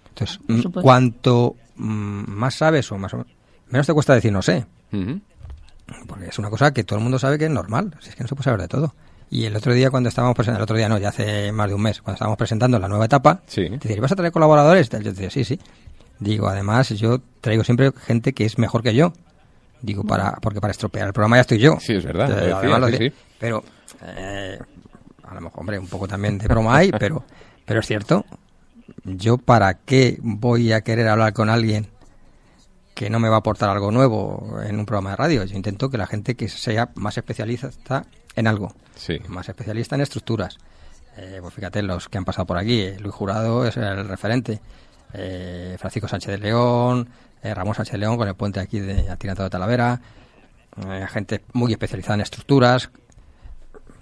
Entonces, 0.08 0.38
cuanto 0.80 1.56
mm, 1.76 2.30
más 2.30 2.54
sabes 2.54 2.90
o 2.92 2.98
más 2.98 3.12
menos 3.68 3.86
te 3.86 3.92
cuesta 3.92 4.14
decir 4.14 4.32
no 4.32 4.42
sé. 4.42 4.64
Porque 6.06 6.26
es 6.28 6.38
una 6.38 6.50
cosa 6.50 6.72
que 6.72 6.84
todo 6.84 6.98
el 6.98 7.02
mundo 7.02 7.18
sabe 7.18 7.38
que 7.38 7.46
es 7.46 7.50
normal, 7.50 7.94
si 8.00 8.10
es 8.10 8.16
que 8.16 8.22
no 8.22 8.28
se 8.28 8.34
puede 8.34 8.44
saber 8.44 8.60
de 8.60 8.68
todo. 8.68 8.94
Y 9.30 9.46
el 9.46 9.56
otro 9.56 9.74
día 9.74 9.90
cuando 9.90 10.08
estábamos 10.08 10.36
presentando, 10.36 10.60
el 10.60 10.62
otro 10.62 10.76
día 10.76 10.88
no, 10.88 10.98
ya 10.98 11.08
hace 11.08 11.50
más 11.50 11.68
de 11.68 11.74
un 11.74 11.82
mes, 11.82 12.00
cuando 12.00 12.14
estábamos 12.14 12.38
presentando 12.38 12.78
la 12.78 12.88
nueva 12.88 13.06
etapa, 13.06 13.42
sí. 13.46 13.68
te 13.80 13.98
¿vas 14.00 14.12
a 14.12 14.16
traer 14.16 14.32
colaboradores? 14.32 14.88
Yo 14.88 14.98
decía, 15.00 15.30
sí, 15.30 15.44
sí. 15.44 15.58
Digo, 16.20 16.48
además, 16.48 16.90
yo 16.90 17.20
traigo 17.40 17.64
siempre 17.64 17.90
gente 18.06 18.32
que 18.32 18.44
es 18.44 18.58
mejor 18.58 18.82
que 18.82 18.94
yo. 18.94 19.12
Digo, 19.84 20.02
para 20.02 20.32
porque 20.40 20.62
para 20.62 20.70
estropear 20.70 21.08
el 21.08 21.12
programa 21.12 21.36
ya 21.36 21.42
estoy 21.42 21.58
yo. 21.58 21.76
Sí, 21.78 21.92
es 21.92 22.04
verdad. 22.04 22.26
Pero, 23.38 23.62
eh, 24.02 24.58
a 25.22 25.34
lo 25.34 25.40
mejor, 25.42 25.60
hombre, 25.60 25.78
un 25.78 25.88
poco 25.88 26.08
también 26.08 26.38
de 26.38 26.48
broma 26.48 26.78
hay, 26.78 26.90
pero, 26.90 27.22
pero 27.66 27.80
es 27.80 27.86
cierto. 27.86 28.24
Yo, 29.04 29.36
¿para 29.36 29.74
qué 29.74 30.18
voy 30.22 30.72
a 30.72 30.80
querer 30.80 31.08
hablar 31.08 31.34
con 31.34 31.50
alguien 31.50 31.88
que 32.94 33.10
no 33.10 33.18
me 33.18 33.28
va 33.28 33.36
a 33.36 33.38
aportar 33.40 33.68
algo 33.68 33.90
nuevo 33.90 34.58
en 34.64 34.78
un 34.78 34.86
programa 34.86 35.10
de 35.10 35.16
radio? 35.16 35.44
Yo 35.44 35.54
intento 35.54 35.90
que 35.90 35.98
la 35.98 36.06
gente 36.06 36.34
que 36.34 36.48
sea 36.48 36.90
más 36.94 37.18
especialista 37.18 38.06
en 38.36 38.46
algo, 38.46 38.74
sí. 38.94 39.18
más 39.28 39.50
especialista 39.50 39.96
en 39.96 40.00
estructuras. 40.00 40.56
Eh, 41.18 41.40
pues 41.42 41.52
fíjate, 41.52 41.82
los 41.82 42.08
que 42.08 42.16
han 42.16 42.24
pasado 42.24 42.46
por 42.46 42.56
aquí, 42.56 42.80
eh, 42.80 42.96
Luis 43.00 43.14
Jurado 43.14 43.66
es 43.66 43.76
el 43.76 44.08
referente, 44.08 44.60
eh, 45.12 45.76
Francisco 45.78 46.08
Sánchez 46.08 46.30
de 46.30 46.38
León, 46.38 47.08
eh, 47.44 47.54
Ramón 47.54 47.74
Sánchez 47.74 47.92
de 47.92 47.98
León 47.98 48.16
con 48.16 48.26
el 48.26 48.34
puente 48.34 48.58
aquí 48.58 48.80
de 48.80 49.08
Atirantado 49.10 49.48
de 49.48 49.50
Talavera, 49.50 50.00
eh, 50.88 51.06
gente 51.08 51.42
muy 51.52 51.72
especializada 51.72 52.14
en 52.14 52.20
estructuras. 52.22 52.90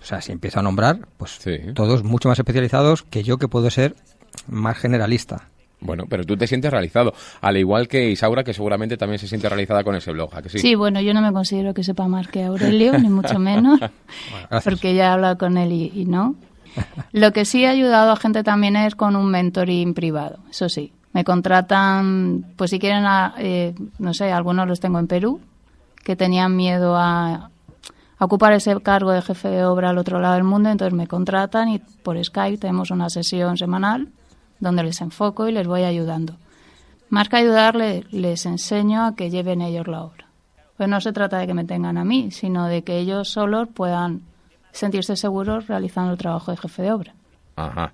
O 0.01 0.05
sea, 0.05 0.21
si 0.21 0.33
empiezo 0.33 0.61
a 0.61 0.63
nombrar, 0.63 1.01
pues 1.17 1.39
todos 1.75 2.03
mucho 2.03 2.29
más 2.29 2.39
especializados 2.39 3.03
que 3.03 3.23
yo 3.23 3.39
que 3.39 3.49
puedo 3.49 3.71
ser 3.71 3.95
más 4.49 4.79
generalista. 4.79 5.49
Bueno, 5.81 6.05
pero 6.09 6.25
tú 6.25 6.37
te 6.37 6.47
sientes 6.47 6.71
realizado, 6.71 7.13
al 7.41 7.57
igual 7.57 7.89
que 7.89 8.11
Isaura, 8.11 8.45
que 8.45 8.55
seguramente 8.55 8.97
también 8.97 9.19
se 9.19 9.27
siente 9.27 9.49
realizada 9.49 9.83
con 9.83 9.97
ese 9.97 10.13
blog, 10.13 10.31
que 10.43 10.49
sí? 10.49 10.59
Sí, 10.61 10.75
bueno, 10.77 11.01
yo 11.01 11.13
no 11.13 11.21
me 11.21 11.33
considero 11.33 11.75
que 11.75 11.83
sepa 11.83 12.07
más 12.07 12.29
que 12.29 12.45
Aurelio, 12.45 12.97
ni 12.99 13.09
mucho 13.09 13.39
menos, 13.41 13.81
porque 14.65 14.95
ya 14.95 15.07
he 15.07 15.09
hablado 15.09 15.39
con 15.39 15.59
él 15.59 15.73
y, 15.73 16.05
no. 16.05 16.37
Lo 17.11 17.33
que 17.33 17.45
sí 17.45 17.65
ha 17.65 17.71
ayudado 17.71 18.13
a 18.13 18.17
gente 18.17 18.45
también 18.45 18.77
es 18.77 18.95
con 18.95 19.17
un 19.17 19.29
mentoring 19.29 19.93
privado, 19.93 20.39
eso 20.51 20.69
sí. 20.69 20.93
Me 21.13 21.25
contratan, 21.25 22.47
pues 22.57 22.71
si 22.71 22.79
quieren, 22.79 23.05
eh, 23.39 23.75
no 23.99 24.15
sé, 24.15 24.33
algunos 24.33 24.67
los 24.67 24.81
tengo 24.81 24.99
en 24.99 25.07
Perú, 25.07 25.41
que 26.05 26.17
tenían 26.17 26.57
miedo 26.57 26.97
a, 26.97 27.51
a 28.19 28.25
ocupar 28.25 28.53
ese 28.53 28.81
cargo 28.81 29.13
de 29.13 29.23
jefe 29.23 29.49
de 29.49 29.65
obra 29.65 29.91
al 29.91 29.99
otro 29.99 30.21
lado 30.21 30.35
del 30.35 30.45
mundo, 30.45 30.71
entonces 30.71 30.95
me 30.95 31.07
contratan 31.07 31.69
y 31.69 31.79
por 31.79 32.23
Skype 32.23 32.59
tenemos 32.59 32.91
una 32.91 33.11
sesión 33.11 33.57
semanal 33.57 34.09
donde 34.59 34.85
les 34.85 35.01
enfoco 35.01 35.49
y 35.49 35.53
les 35.53 35.67
voy 35.67 35.83
ayudando. 35.83 36.37
Más 37.11 37.29
que 37.29 37.37
ayudarles, 37.37 38.11
les 38.13 38.47
enseño 38.47 39.05
a 39.05 39.15
que 39.15 39.29
lleven 39.29 39.61
ellos 39.61 39.87
la 39.87 40.05
obra. 40.05 40.29
Pues 40.77 40.89
no 40.89 41.01
se 41.01 41.13
trata 41.13 41.39
de 41.39 41.47
que 41.47 41.53
me 41.53 41.65
tengan 41.65 41.99
a 41.99 42.05
mí, 42.05 42.31
sino 42.31 42.67
de 42.67 42.83
que 42.83 42.99
ellos 42.99 43.29
solos 43.29 43.69
puedan 43.75 44.23
sentirse 44.71 45.17
seguros 45.17 45.67
realizando 45.67 46.13
el 46.13 46.19
trabajo 46.19 46.53
de 46.53 46.57
jefe 46.57 46.83
de 46.83 46.93
obra. 46.93 47.15
Ajá. 47.67 47.93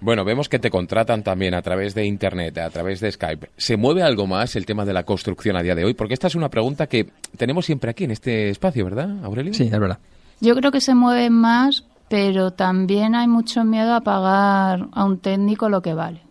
Bueno, 0.00 0.24
vemos 0.24 0.48
que 0.48 0.58
te 0.58 0.70
contratan 0.70 1.22
también 1.22 1.54
a 1.54 1.62
través 1.62 1.94
de 1.94 2.04
Internet, 2.06 2.58
a 2.58 2.70
través 2.70 3.00
de 3.00 3.10
Skype. 3.10 3.50
¿Se 3.56 3.76
mueve 3.76 4.02
algo 4.02 4.26
más 4.26 4.56
el 4.56 4.66
tema 4.66 4.84
de 4.84 4.92
la 4.92 5.04
construcción 5.04 5.56
a 5.56 5.62
día 5.62 5.74
de 5.74 5.84
hoy? 5.84 5.94
Porque 5.94 6.14
esta 6.14 6.26
es 6.26 6.34
una 6.34 6.48
pregunta 6.48 6.86
que 6.86 7.10
tenemos 7.36 7.66
siempre 7.66 7.90
aquí 7.90 8.04
en 8.04 8.10
este 8.10 8.50
espacio, 8.50 8.84
¿verdad, 8.84 9.24
Aurelio? 9.24 9.54
Sí, 9.54 9.64
es 9.64 9.78
verdad. 9.78 9.98
Yo 10.40 10.54
creo 10.54 10.70
que 10.70 10.80
se 10.80 10.94
mueve 10.94 11.28
más 11.30 11.84
pero 12.10 12.50
también 12.50 13.14
hay 13.14 13.28
mucho 13.28 13.64
miedo 13.64 13.94
a 13.94 14.00
pagar 14.00 14.88
a 14.90 15.04
un 15.04 15.18
técnico 15.18 15.68
lo 15.68 15.80
que 15.80 15.94
vale. 15.94 16.22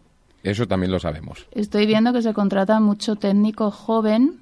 Eso 0.44 0.68
también 0.68 0.92
lo 0.92 1.00
sabemos. 1.00 1.48
Estoy 1.52 1.86
viendo 1.86 2.12
que 2.12 2.22
se 2.22 2.34
contrata 2.34 2.82
mucho 2.82 3.16
técnico 3.16 3.72
joven, 3.72 4.42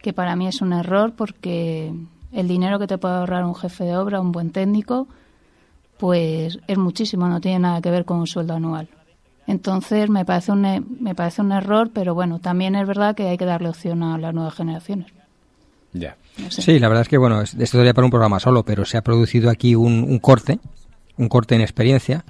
que 0.00 0.12
para 0.12 0.36
mí 0.36 0.46
es 0.46 0.60
un 0.60 0.72
error 0.72 1.14
porque 1.16 1.92
el 2.30 2.46
dinero 2.46 2.78
que 2.78 2.86
te 2.86 2.96
puede 2.96 3.16
ahorrar 3.16 3.44
un 3.44 3.56
jefe 3.56 3.82
de 3.82 3.96
obra, 3.96 4.20
un 4.20 4.30
buen 4.30 4.52
técnico, 4.52 5.08
pues 5.98 6.58
es 6.66 6.78
muchísimo, 6.78 7.28
no 7.28 7.40
tiene 7.40 7.60
nada 7.60 7.80
que 7.80 7.90
ver 7.90 8.04
con 8.04 8.18
un 8.18 8.26
sueldo 8.26 8.54
anual. 8.54 8.88
Entonces 9.46 10.10
me 10.10 10.24
parece 10.24 10.52
un, 10.52 10.64
e, 10.64 10.80
me 10.80 11.14
parece 11.14 11.42
un 11.42 11.52
error, 11.52 11.90
pero 11.92 12.14
bueno, 12.14 12.40
también 12.40 12.74
es 12.74 12.86
verdad 12.86 13.14
que 13.14 13.28
hay 13.28 13.38
que 13.38 13.44
darle 13.44 13.68
opción 13.68 14.02
a 14.02 14.18
las 14.18 14.34
nuevas 14.34 14.54
generaciones. 14.54 15.12
Ya. 15.92 16.16
Sí, 16.50 16.78
la 16.78 16.88
verdad 16.88 17.02
es 17.02 17.08
que, 17.08 17.16
bueno, 17.16 17.40
esto 17.40 17.78
sería 17.78 17.94
para 17.94 18.04
un 18.04 18.10
programa 18.10 18.40
solo, 18.40 18.64
pero 18.64 18.84
se 18.84 18.98
ha 18.98 19.02
producido 19.02 19.48
aquí 19.48 19.74
un, 19.74 20.18
corte, 20.18 20.58
un 21.16 21.28
corte 21.28 21.54
en 21.54 21.62
experiencia, 21.62 22.24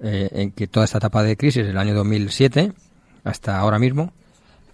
eh, 0.00 0.28
en 0.32 0.52
que 0.52 0.68
toda 0.68 0.84
esta 0.84 0.98
etapa 0.98 1.22
de 1.22 1.36
crisis, 1.36 1.66
del 1.66 1.78
año 1.78 1.94
2007 1.94 2.72
hasta 3.24 3.58
ahora 3.58 3.78
mismo, 3.80 4.12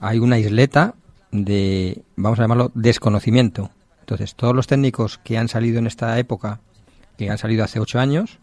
hay 0.00 0.18
una 0.18 0.38
isleta 0.38 0.94
de, 1.30 2.02
vamos 2.16 2.38
a 2.38 2.42
llamarlo, 2.42 2.70
desconocimiento. 2.74 3.70
Entonces, 4.00 4.34
todos 4.34 4.54
los 4.54 4.66
técnicos 4.66 5.18
que 5.18 5.38
han 5.38 5.48
salido 5.48 5.78
en 5.78 5.86
esta 5.86 6.18
época, 6.18 6.60
que 7.26 7.30
han 7.30 7.38
salido 7.38 7.64
hace 7.64 7.80
ocho 7.80 7.98
años, 7.98 8.38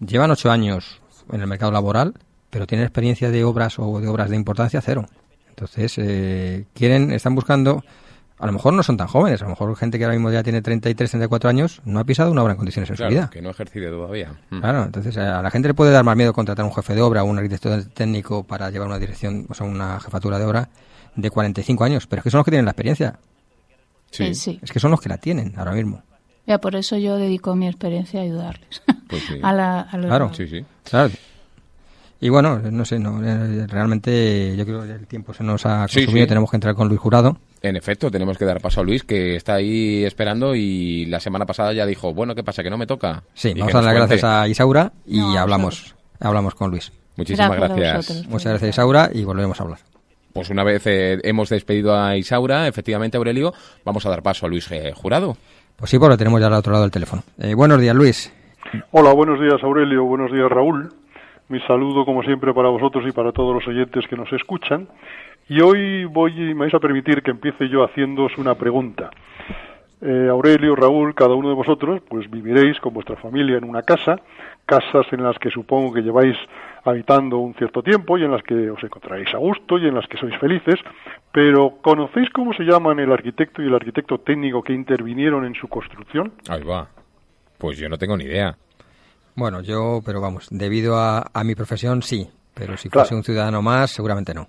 llevan 0.00 0.30
ocho 0.30 0.50
años 0.50 1.00
en 1.32 1.40
el 1.40 1.46
mercado 1.46 1.72
laboral, 1.72 2.14
pero 2.50 2.66
tienen 2.66 2.86
experiencia 2.86 3.30
de 3.30 3.44
obras 3.44 3.78
o 3.78 4.00
de 4.00 4.08
obras 4.08 4.30
de 4.30 4.36
importancia 4.36 4.80
cero. 4.80 5.06
Entonces, 5.48 5.94
eh, 5.98 6.66
quieren, 6.74 7.10
están 7.12 7.34
buscando 7.34 7.82
a 8.38 8.44
lo 8.44 8.52
mejor 8.52 8.74
no 8.74 8.82
son 8.82 8.98
tan 8.98 9.06
jóvenes, 9.06 9.40
a 9.40 9.44
lo 9.44 9.50
mejor 9.50 9.74
gente 9.76 9.96
que 9.98 10.04
ahora 10.04 10.14
mismo 10.14 10.30
ya 10.30 10.42
tiene 10.42 10.60
33, 10.60 11.10
34 11.10 11.48
años 11.48 11.80
no 11.86 12.00
ha 12.00 12.04
pisado 12.04 12.30
una 12.30 12.42
obra 12.42 12.52
en 12.52 12.58
condiciones 12.58 12.90
en 12.90 12.96
su 12.96 13.06
vida. 13.06 13.30
que 13.30 13.40
no 13.40 13.48
ha 13.48 13.52
ejercido 13.52 13.90
todavía. 13.90 14.34
Mm. 14.50 14.60
Claro, 14.60 14.84
entonces 14.84 15.16
a 15.16 15.40
la 15.40 15.50
gente 15.50 15.68
le 15.68 15.74
puede 15.74 15.90
dar 15.90 16.04
más 16.04 16.16
miedo 16.16 16.34
contratar 16.34 16.64
un 16.66 16.74
jefe 16.74 16.94
de 16.94 17.00
obra 17.00 17.22
o 17.22 17.26
un 17.26 17.38
arquitecto 17.38 17.88
técnico 17.88 18.44
para 18.44 18.70
llevar 18.70 18.88
una 18.88 18.98
dirección, 18.98 19.46
o 19.48 19.54
sea, 19.54 19.66
una 19.66 19.98
jefatura 20.00 20.38
de 20.38 20.44
obra 20.44 20.68
de 21.14 21.30
45 21.30 21.84
años, 21.84 22.06
pero 22.06 22.20
es 22.20 22.24
que 22.24 22.30
son 22.30 22.38
los 22.38 22.44
que 22.44 22.50
tienen 22.50 22.66
la 22.66 22.72
experiencia. 22.72 23.18
Sí. 24.10 24.34
sí. 24.34 24.60
Es 24.62 24.70
que 24.70 24.80
son 24.80 24.90
los 24.90 25.00
que 25.00 25.08
la 25.08 25.16
tienen 25.16 25.54
ahora 25.56 25.72
mismo. 25.72 26.02
Ya, 26.46 26.58
por 26.58 26.76
eso 26.76 26.96
yo 26.96 27.16
dedico 27.16 27.54
mi 27.56 27.66
experiencia 27.66 28.20
a 28.20 28.24
ayudarles. 28.24 28.82
Pues 29.08 29.22
sí. 29.22 29.38
a, 29.40 29.52
la, 29.52 29.88
claro. 29.92 30.34
Sí, 30.34 30.48
sí. 30.48 30.64
Claro. 30.82 31.12
Y 32.20 32.28
bueno, 32.28 32.58
no 32.58 32.84
sé, 32.84 32.98
no, 32.98 33.22
eh, 33.22 33.66
realmente 33.68 34.56
yo 34.56 34.64
creo 34.64 34.82
que 34.82 34.90
el 34.90 35.06
tiempo 35.06 35.32
se 35.32 35.44
nos 35.44 35.64
ha 35.64 35.86
consumido, 35.86 36.26
tenemos 36.26 36.50
que 36.50 36.56
entrar 36.56 36.74
con 36.74 36.88
Luis 36.88 36.98
Jurado. 36.98 37.38
En 37.62 37.76
efecto, 37.76 38.10
tenemos 38.10 38.36
que 38.36 38.44
dar 38.44 38.60
paso 38.60 38.80
a 38.80 38.82
Luis, 38.82 39.04
que 39.04 39.36
está 39.36 39.54
ahí 39.54 40.02
esperando 40.04 40.56
y 40.56 41.06
la 41.06 41.20
semana 41.20 41.46
pasada 41.46 41.72
ya 41.72 41.86
dijo, 41.86 42.14
bueno, 42.14 42.34
¿qué 42.34 42.42
pasa? 42.42 42.64
¿Que 42.64 42.70
no 42.70 42.78
me 42.78 42.86
toca? 42.86 43.22
Sí, 43.34 43.54
vamos 43.54 43.74
a 43.74 43.78
dar 43.78 43.84
las 43.84 43.94
gracias 43.94 44.24
a 44.24 44.48
Isaura 44.48 44.92
y 45.06 45.20
hablamos, 45.36 45.94
hablamos 46.18 46.54
con 46.54 46.70
Luis. 46.70 46.90
Muchísimas 47.16 47.56
gracias. 47.56 48.26
Muchas 48.28 48.52
gracias, 48.52 48.74
Isaura, 48.74 49.10
y 49.12 49.22
volvemos 49.22 49.60
a 49.60 49.62
hablar. 49.64 49.78
Pues 50.32 50.50
una 50.50 50.64
vez 50.64 50.82
eh, 50.86 51.18
hemos 51.22 51.48
despedido 51.48 51.98
a 51.98 52.16
Isaura, 52.16 52.66
efectivamente, 52.66 53.16
Aurelio, 53.16 53.54
vamos 53.84 54.04
a 54.04 54.10
dar 54.10 54.22
paso 54.22 54.46
a 54.46 54.48
Luis 54.48 54.68
Jurado. 54.94 55.36
Pues 55.76 55.90
sí, 55.90 55.98
pues 55.98 56.08
lo 56.08 56.16
tenemos 56.16 56.40
ya 56.40 56.46
al 56.46 56.54
otro 56.54 56.72
lado 56.72 56.84
del 56.84 56.90
teléfono. 56.90 57.22
Eh, 57.38 57.54
buenos 57.54 57.78
días, 57.78 57.94
Luis. 57.94 58.32
Hola, 58.92 59.12
buenos 59.12 59.38
días, 59.38 59.62
Aurelio. 59.62 60.04
Buenos 60.04 60.32
días, 60.32 60.50
Raúl. 60.50 60.88
Mi 61.48 61.60
saludo, 61.60 62.06
como 62.06 62.22
siempre, 62.22 62.54
para 62.54 62.70
vosotros 62.70 63.04
y 63.06 63.12
para 63.12 63.30
todos 63.30 63.54
los 63.54 63.68
oyentes 63.68 64.06
que 64.08 64.16
nos 64.16 64.32
escuchan. 64.32 64.88
Y 65.48 65.60
hoy 65.60 66.06
voy, 66.06 66.32
me 66.32 66.60
vais 66.60 66.74
a 66.74 66.80
permitir 66.80 67.22
que 67.22 67.30
empiece 67.30 67.68
yo 67.68 67.84
haciéndoos 67.84 68.38
una 68.38 68.54
pregunta. 68.54 69.10
Eh, 70.00 70.28
Aurelio, 70.30 70.74
Raúl, 70.74 71.14
cada 71.14 71.34
uno 71.34 71.50
de 71.50 71.54
vosotros, 71.54 72.00
pues 72.08 72.30
viviréis 72.30 72.80
con 72.80 72.94
vuestra 72.94 73.16
familia 73.16 73.58
en 73.58 73.64
una 73.64 73.82
casa, 73.82 74.16
casas 74.64 75.06
en 75.12 75.22
las 75.22 75.38
que 75.38 75.50
supongo 75.50 75.92
que 75.92 76.00
lleváis 76.00 76.36
habitando 76.90 77.38
un 77.38 77.54
cierto 77.54 77.82
tiempo 77.82 78.16
y 78.16 78.24
en 78.24 78.30
las 78.30 78.42
que 78.42 78.70
os 78.70 78.82
encontraréis 78.82 79.34
a 79.34 79.38
gusto 79.38 79.78
y 79.78 79.86
en 79.86 79.94
las 79.94 80.06
que 80.06 80.16
sois 80.18 80.36
felices, 80.38 80.76
pero 81.32 81.78
¿conocéis 81.82 82.30
cómo 82.30 82.52
se 82.54 82.64
llaman 82.64 82.98
el 83.00 83.12
arquitecto 83.12 83.62
y 83.62 83.66
el 83.66 83.74
arquitecto 83.74 84.18
técnico 84.18 84.62
que 84.62 84.72
intervinieron 84.72 85.44
en 85.44 85.54
su 85.54 85.68
construcción? 85.68 86.32
Ahí 86.48 86.62
va. 86.62 86.88
Pues 87.58 87.78
yo 87.78 87.88
no 87.88 87.98
tengo 87.98 88.16
ni 88.16 88.24
idea. 88.24 88.56
Bueno, 89.34 89.60
yo, 89.60 90.00
pero 90.04 90.20
vamos, 90.20 90.48
debido 90.50 90.96
a, 90.96 91.24
mi 91.44 91.54
profesión 91.54 92.02
sí, 92.02 92.26
pero 92.54 92.76
si 92.76 92.88
fuese 92.88 93.14
un 93.14 93.22
ciudadano 93.22 93.60
más, 93.60 93.90
seguramente 93.90 94.32
no. 94.32 94.46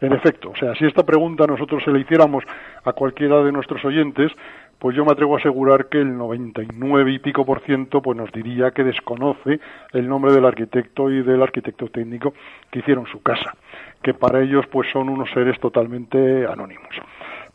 En 0.00 0.12
efecto, 0.12 0.50
o 0.50 0.56
sea, 0.56 0.74
si 0.76 0.86
esta 0.86 1.02
pregunta 1.02 1.44
nosotros 1.44 1.82
se 1.84 1.90
la 1.90 1.98
hiciéramos 1.98 2.44
a 2.84 2.92
cualquiera 2.92 3.42
de 3.42 3.50
nuestros 3.50 3.84
oyentes, 3.84 4.30
pues 4.78 4.96
yo 4.96 5.04
me 5.04 5.12
atrevo 5.12 5.34
a 5.34 5.38
asegurar 5.38 5.88
que 5.88 5.98
el 5.98 6.16
99 6.16 7.12
y 7.12 7.18
pico 7.18 7.44
por 7.44 7.60
ciento 7.62 8.00
pues 8.00 8.16
nos 8.16 8.30
diría 8.32 8.70
que 8.70 8.84
desconoce 8.84 9.60
el 9.92 10.08
nombre 10.08 10.32
del 10.32 10.44
arquitecto 10.44 11.10
y 11.10 11.22
del 11.22 11.42
arquitecto 11.42 11.88
técnico 11.88 12.32
que 12.70 12.80
hicieron 12.80 13.06
su 13.06 13.20
casa, 13.22 13.54
que 14.02 14.14
para 14.14 14.40
ellos 14.40 14.66
pues 14.70 14.88
son 14.92 15.08
unos 15.08 15.30
seres 15.30 15.58
totalmente 15.58 16.46
anónimos. 16.46 16.90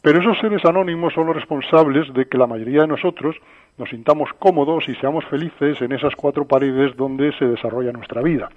Pero 0.01 0.20
esos 0.20 0.38
seres 0.39 0.65
anónimos 0.65 1.13
son 1.13 1.27
los 1.27 1.36
responsables 1.36 2.13
de 2.13 2.25
que 2.25 2.38
la 2.38 2.48
mayoría 2.48 2.82
de 2.82 2.88
nosotros 2.88 3.38
nos 3.77 3.89
sintamos 3.89 4.30
cómodos 4.38 4.88
y 4.89 4.96
seamos 4.96 5.25
felices 5.25 5.82
en 5.82 5.94
esas 5.94 6.15
cuatro 6.15 6.46
paredes 6.46 6.96
donde 6.98 7.32
se 7.38 7.46
desarrolla 7.46 7.94
nuestra 7.94 8.22
vida. 8.22 8.50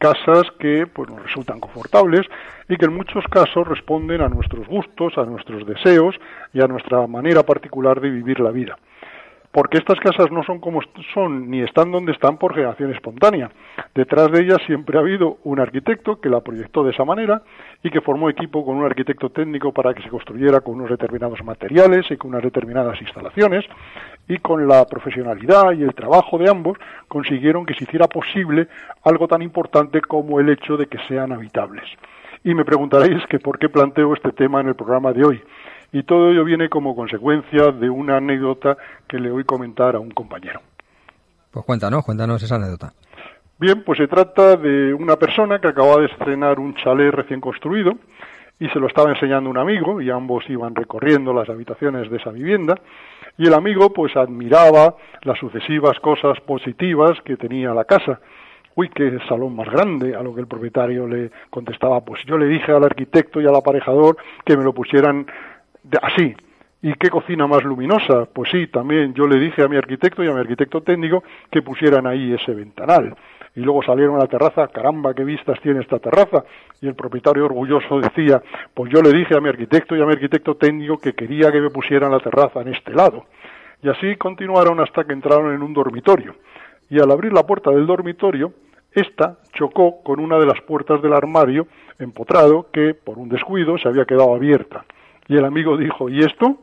Casas 0.00 0.50
que 0.58 0.86
pues, 0.86 1.10
nos 1.10 1.22
resultan 1.22 1.60
confortables 1.60 2.26
y 2.70 2.76
que 2.76 2.86
en 2.86 2.96
muchos 2.96 3.22
casos 3.30 3.68
responden 3.68 4.22
a 4.22 4.28
nuestros 4.30 4.66
gustos, 4.66 5.18
a 5.18 5.24
nuestros 5.24 5.66
deseos 5.66 6.16
y 6.54 6.62
a 6.62 6.66
nuestra 6.66 7.06
manera 7.06 7.42
particular 7.42 8.00
de 8.00 8.08
vivir 8.08 8.40
la 8.40 8.50
vida. 8.50 8.78
Porque 9.52 9.78
estas 9.78 9.98
casas 9.98 10.30
no 10.30 10.44
son 10.44 10.60
como 10.60 10.80
son 11.12 11.50
ni 11.50 11.62
están 11.62 11.90
donde 11.90 12.12
están 12.12 12.38
por 12.38 12.54
generación 12.54 12.92
espontánea. 12.92 13.50
Detrás 13.94 14.30
de 14.30 14.42
ellas 14.42 14.58
siempre 14.66 14.96
ha 14.96 15.00
habido 15.00 15.38
un 15.42 15.58
arquitecto 15.58 16.20
que 16.20 16.28
la 16.28 16.40
proyectó 16.40 16.84
de 16.84 16.92
esa 16.92 17.04
manera 17.04 17.42
y 17.82 17.90
que 17.90 18.00
formó 18.00 18.30
equipo 18.30 18.64
con 18.64 18.76
un 18.76 18.84
arquitecto 18.84 19.30
técnico 19.30 19.72
para 19.72 19.92
que 19.92 20.02
se 20.02 20.08
construyera 20.08 20.60
con 20.60 20.74
unos 20.74 20.90
determinados 20.90 21.42
materiales 21.42 22.08
y 22.10 22.16
con 22.16 22.30
unas 22.30 22.44
determinadas 22.44 23.00
instalaciones 23.00 23.64
y 24.28 24.38
con 24.38 24.68
la 24.68 24.84
profesionalidad 24.86 25.72
y 25.72 25.82
el 25.82 25.94
trabajo 25.94 26.38
de 26.38 26.48
ambos 26.48 26.78
consiguieron 27.08 27.66
que 27.66 27.74
se 27.74 27.84
hiciera 27.84 28.06
posible 28.06 28.68
algo 29.04 29.26
tan 29.26 29.42
importante 29.42 30.00
como 30.00 30.38
el 30.38 30.48
hecho 30.48 30.76
de 30.76 30.86
que 30.86 30.98
sean 31.08 31.32
habitables. 31.32 31.84
Y 32.44 32.54
me 32.54 32.64
preguntaréis 32.64 33.26
que 33.26 33.38
por 33.38 33.58
qué 33.58 33.68
planteo 33.68 34.14
este 34.14 34.30
tema 34.32 34.60
en 34.60 34.68
el 34.68 34.74
programa 34.74 35.12
de 35.12 35.24
hoy 35.24 35.42
y 35.92 36.02
todo 36.04 36.30
ello 36.30 36.44
viene 36.44 36.68
como 36.68 36.94
consecuencia 36.94 37.72
de 37.72 37.90
una 37.90 38.16
anécdota 38.16 38.76
que 39.08 39.18
le 39.18 39.30
oí 39.30 39.44
comentar 39.44 39.96
a 39.96 40.00
un 40.00 40.10
compañero. 40.10 40.60
Pues 41.50 41.64
cuéntanos, 41.64 42.04
cuéntanos 42.04 42.42
esa 42.42 42.56
anécdota. 42.56 42.92
Bien, 43.58 43.82
pues 43.84 43.98
se 43.98 44.08
trata 44.08 44.56
de 44.56 44.94
una 44.94 45.16
persona 45.16 45.60
que 45.60 45.68
acaba 45.68 45.96
de 45.96 46.06
estrenar 46.06 46.58
un 46.58 46.74
chalet 46.76 47.12
recién 47.12 47.40
construido 47.40 47.92
y 48.58 48.68
se 48.68 48.78
lo 48.78 48.86
estaba 48.86 49.10
enseñando 49.10 49.50
un 49.50 49.58
amigo 49.58 50.00
y 50.00 50.10
ambos 50.10 50.48
iban 50.48 50.74
recorriendo 50.74 51.32
las 51.32 51.48
habitaciones 51.48 52.10
de 52.10 52.18
esa 52.18 52.30
vivienda 52.30 52.74
y 53.36 53.46
el 53.46 53.54
amigo 53.54 53.92
pues 53.92 54.16
admiraba 54.16 54.94
las 55.22 55.38
sucesivas 55.38 55.98
cosas 56.00 56.38
positivas 56.40 57.20
que 57.24 57.36
tenía 57.36 57.74
la 57.74 57.84
casa. 57.84 58.20
Uy, 58.76 58.88
qué 58.90 59.18
salón 59.28 59.56
más 59.56 59.68
grande, 59.68 60.14
a 60.14 60.22
lo 60.22 60.34
que 60.34 60.42
el 60.42 60.46
propietario 60.46 61.06
le 61.06 61.30
contestaba, 61.50 62.02
pues 62.02 62.22
yo 62.26 62.38
le 62.38 62.46
dije 62.46 62.70
al 62.70 62.84
arquitecto 62.84 63.40
y 63.40 63.46
al 63.46 63.56
aparejador 63.56 64.16
que 64.44 64.56
me 64.56 64.62
lo 64.62 64.72
pusieran 64.72 65.26
así. 66.02 66.34
¿Y 66.82 66.94
qué 66.94 67.10
cocina 67.10 67.46
más 67.46 67.62
luminosa? 67.62 68.24
Pues 68.32 68.50
sí, 68.50 68.66
también 68.68 69.12
yo 69.12 69.26
le 69.26 69.38
dije 69.38 69.62
a 69.62 69.68
mi 69.68 69.76
arquitecto 69.76 70.24
y 70.24 70.28
a 70.28 70.32
mi 70.32 70.40
arquitecto 70.40 70.82
técnico 70.82 71.22
que 71.50 71.60
pusieran 71.60 72.06
ahí 72.06 72.32
ese 72.32 72.54
ventanal. 72.54 73.14
Y 73.54 73.60
luego 73.60 73.82
salieron 73.82 74.16
a 74.16 74.20
la 74.20 74.26
terraza, 74.26 74.68
caramba, 74.68 75.12
qué 75.12 75.24
vistas 75.24 75.60
tiene 75.60 75.80
esta 75.80 75.98
terraza. 75.98 76.44
Y 76.80 76.88
el 76.88 76.94
propietario 76.94 77.44
orgulloso 77.44 78.00
decía, 78.00 78.42
pues 78.72 78.90
yo 78.90 79.02
le 79.02 79.12
dije 79.12 79.36
a 79.36 79.40
mi 79.40 79.48
arquitecto 79.50 79.94
y 79.94 80.00
a 80.00 80.06
mi 80.06 80.12
arquitecto 80.12 80.54
técnico 80.54 80.98
que 80.98 81.12
quería 81.12 81.52
que 81.52 81.60
me 81.60 81.70
pusieran 81.70 82.12
la 82.12 82.20
terraza 82.20 82.62
en 82.62 82.68
este 82.68 82.94
lado. 82.94 83.26
Y 83.82 83.88
así 83.88 84.16
continuaron 84.16 84.80
hasta 84.80 85.04
que 85.04 85.12
entraron 85.12 85.52
en 85.52 85.62
un 85.62 85.74
dormitorio. 85.74 86.36
Y 86.88 86.98
al 86.98 87.10
abrir 87.10 87.32
la 87.32 87.44
puerta 87.44 87.70
del 87.70 87.86
dormitorio, 87.86 88.52
esta 88.92 89.38
chocó 89.52 90.02
con 90.02 90.18
una 90.20 90.38
de 90.38 90.46
las 90.46 90.60
puertas 90.62 91.02
del 91.02 91.12
armario 91.12 91.66
empotrado 91.98 92.68
que, 92.72 92.94
por 92.94 93.18
un 93.18 93.28
descuido, 93.28 93.76
se 93.78 93.88
había 93.88 94.04
quedado 94.04 94.34
abierta. 94.34 94.84
Y 95.30 95.36
el 95.36 95.44
amigo 95.44 95.76
dijo, 95.76 96.08
¿y 96.08 96.24
esto? 96.24 96.58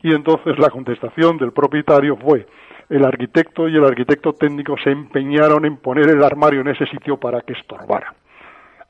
Y 0.00 0.14
entonces 0.14 0.56
la 0.56 0.70
contestación 0.70 1.38
del 1.38 1.50
propietario 1.50 2.16
fue, 2.16 2.46
el 2.88 3.04
arquitecto 3.04 3.68
y 3.68 3.74
el 3.74 3.84
arquitecto 3.84 4.32
técnico 4.34 4.76
se 4.84 4.90
empeñaron 4.90 5.64
en 5.64 5.76
poner 5.78 6.08
el 6.08 6.22
armario 6.22 6.60
en 6.60 6.68
ese 6.68 6.86
sitio 6.86 7.16
para 7.16 7.40
que 7.40 7.54
estorbara. 7.54 8.14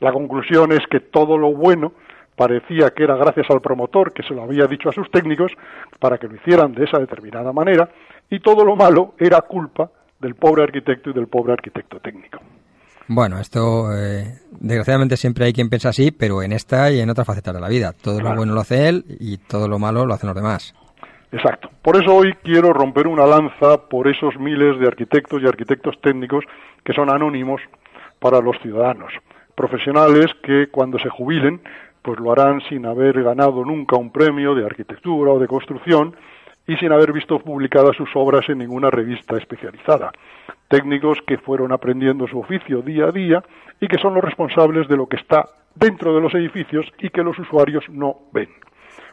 La 0.01 0.13
conclusión 0.13 0.71
es 0.73 0.87
que 0.91 1.01
todo 1.01 1.39
lo 1.39 1.55
bueno 1.55 1.95
parecía 2.37 2.91
que 2.91 3.05
era 3.05 3.17
gracias 3.17 3.49
al 3.49 3.63
promotor 3.63 4.13
que 4.13 4.23
se 4.23 4.35
lo 4.35 4.43
había 4.43 4.67
dicho 4.67 4.91
a 4.91 4.93
sus 4.93 5.11
técnicos 5.11 5.51
para 5.99 6.19
que 6.19 6.29
lo 6.29 6.35
hicieran 6.35 6.75
de 6.75 6.85
esa 6.85 6.99
determinada 6.99 7.55
manera 7.55 7.89
y 8.29 8.41
todo 8.41 8.67
lo 8.67 8.77
malo 8.77 9.15
era 9.19 9.41
culpa 9.41 9.91
del 10.21 10.35
pobre 10.35 10.65
arquitecto 10.65 11.09
y 11.09 11.15
del 11.15 11.29
pobre 11.29 11.55
arquitecto 11.55 12.01
técnico. 12.01 12.39
Bueno, 13.15 13.39
esto 13.39 13.95
eh, 13.95 14.39
desgraciadamente 14.59 15.19
siempre 15.19 15.45
hay 15.45 15.53
quien 15.53 15.69
piensa 15.69 15.91
así, 15.91 16.13
pero 16.13 16.43
en 16.43 16.53
esta 16.53 16.91
y 16.91 17.01
en 17.01 17.11
otras 17.11 17.27
facetas 17.27 17.53
de 17.53 17.61
la 17.61 17.69
vida. 17.69 17.93
Todo 17.93 18.21
lo 18.21 18.35
bueno 18.35 18.55
lo 18.55 18.61
hace 18.61 18.89
él 18.89 19.05
y 19.21 19.37
todo 19.37 19.69
lo 19.69 19.79
malo 19.79 20.07
lo 20.07 20.15
hacen 20.15 20.29
los 20.29 20.37
demás. 20.37 20.75
Exacto. 21.31 21.69
Por 21.83 21.97
eso 21.97 22.15
hoy 22.15 22.33
quiero 22.43 22.73
romper 22.73 23.07
una 23.07 23.27
lanza 23.27 23.89
por 23.91 24.09
esos 24.09 24.39
miles 24.39 24.81
de 24.81 24.87
arquitectos 24.87 25.43
y 25.43 25.47
arquitectos 25.47 26.01
técnicos 26.01 26.45
que 26.85 26.95
son 26.95 27.11
anónimos 27.11 27.61
para 28.19 28.41
los 28.41 28.59
ciudadanos. 28.63 29.13
Profesionales 29.55 30.27
que 30.43 30.69
cuando 30.69 30.99
se 30.99 31.11
jubilen 31.11 31.61
pues 32.01 32.19
lo 32.19 32.33
harán 32.33 32.63
sin 32.69 32.87
haber 32.87 33.23
ganado 33.23 33.63
nunca 33.65 33.97
un 33.97 34.11
premio 34.11 34.55
de 34.55 34.65
arquitectura 34.65 35.33
o 35.33 35.39
de 35.39 35.47
construcción 35.47 36.17
y 36.67 36.77
sin 36.77 36.93
haber 36.93 37.13
visto 37.13 37.39
publicadas 37.41 37.97
sus 37.97 38.11
obras 38.15 38.49
en 38.49 38.59
ninguna 38.59 38.91
revista 38.91 39.37
especializada. 39.37 40.13
Técnicos 40.69 41.19
que 41.27 41.39
fueron 41.39 41.73
aprendiendo 41.73 42.27
su 42.27 42.39
oficio 42.39 42.83
día 42.83 43.07
a 43.07 43.13
día 43.13 43.43
y 43.81 43.89
que 43.89 43.99
son 43.99 44.15
los 44.15 44.25
responsables 44.25 44.89
de 44.89 44.97
lo 44.97 45.07
que 45.07 45.17
está 45.17 45.47
dentro 45.75 46.15
de 46.15 46.21
los 46.21 46.35
edificios 46.35 46.87
y 46.99 47.11
que 47.11 47.23
los 47.23 47.39
usuarios 47.39 47.85
no 47.89 48.17
ven. 48.33 48.49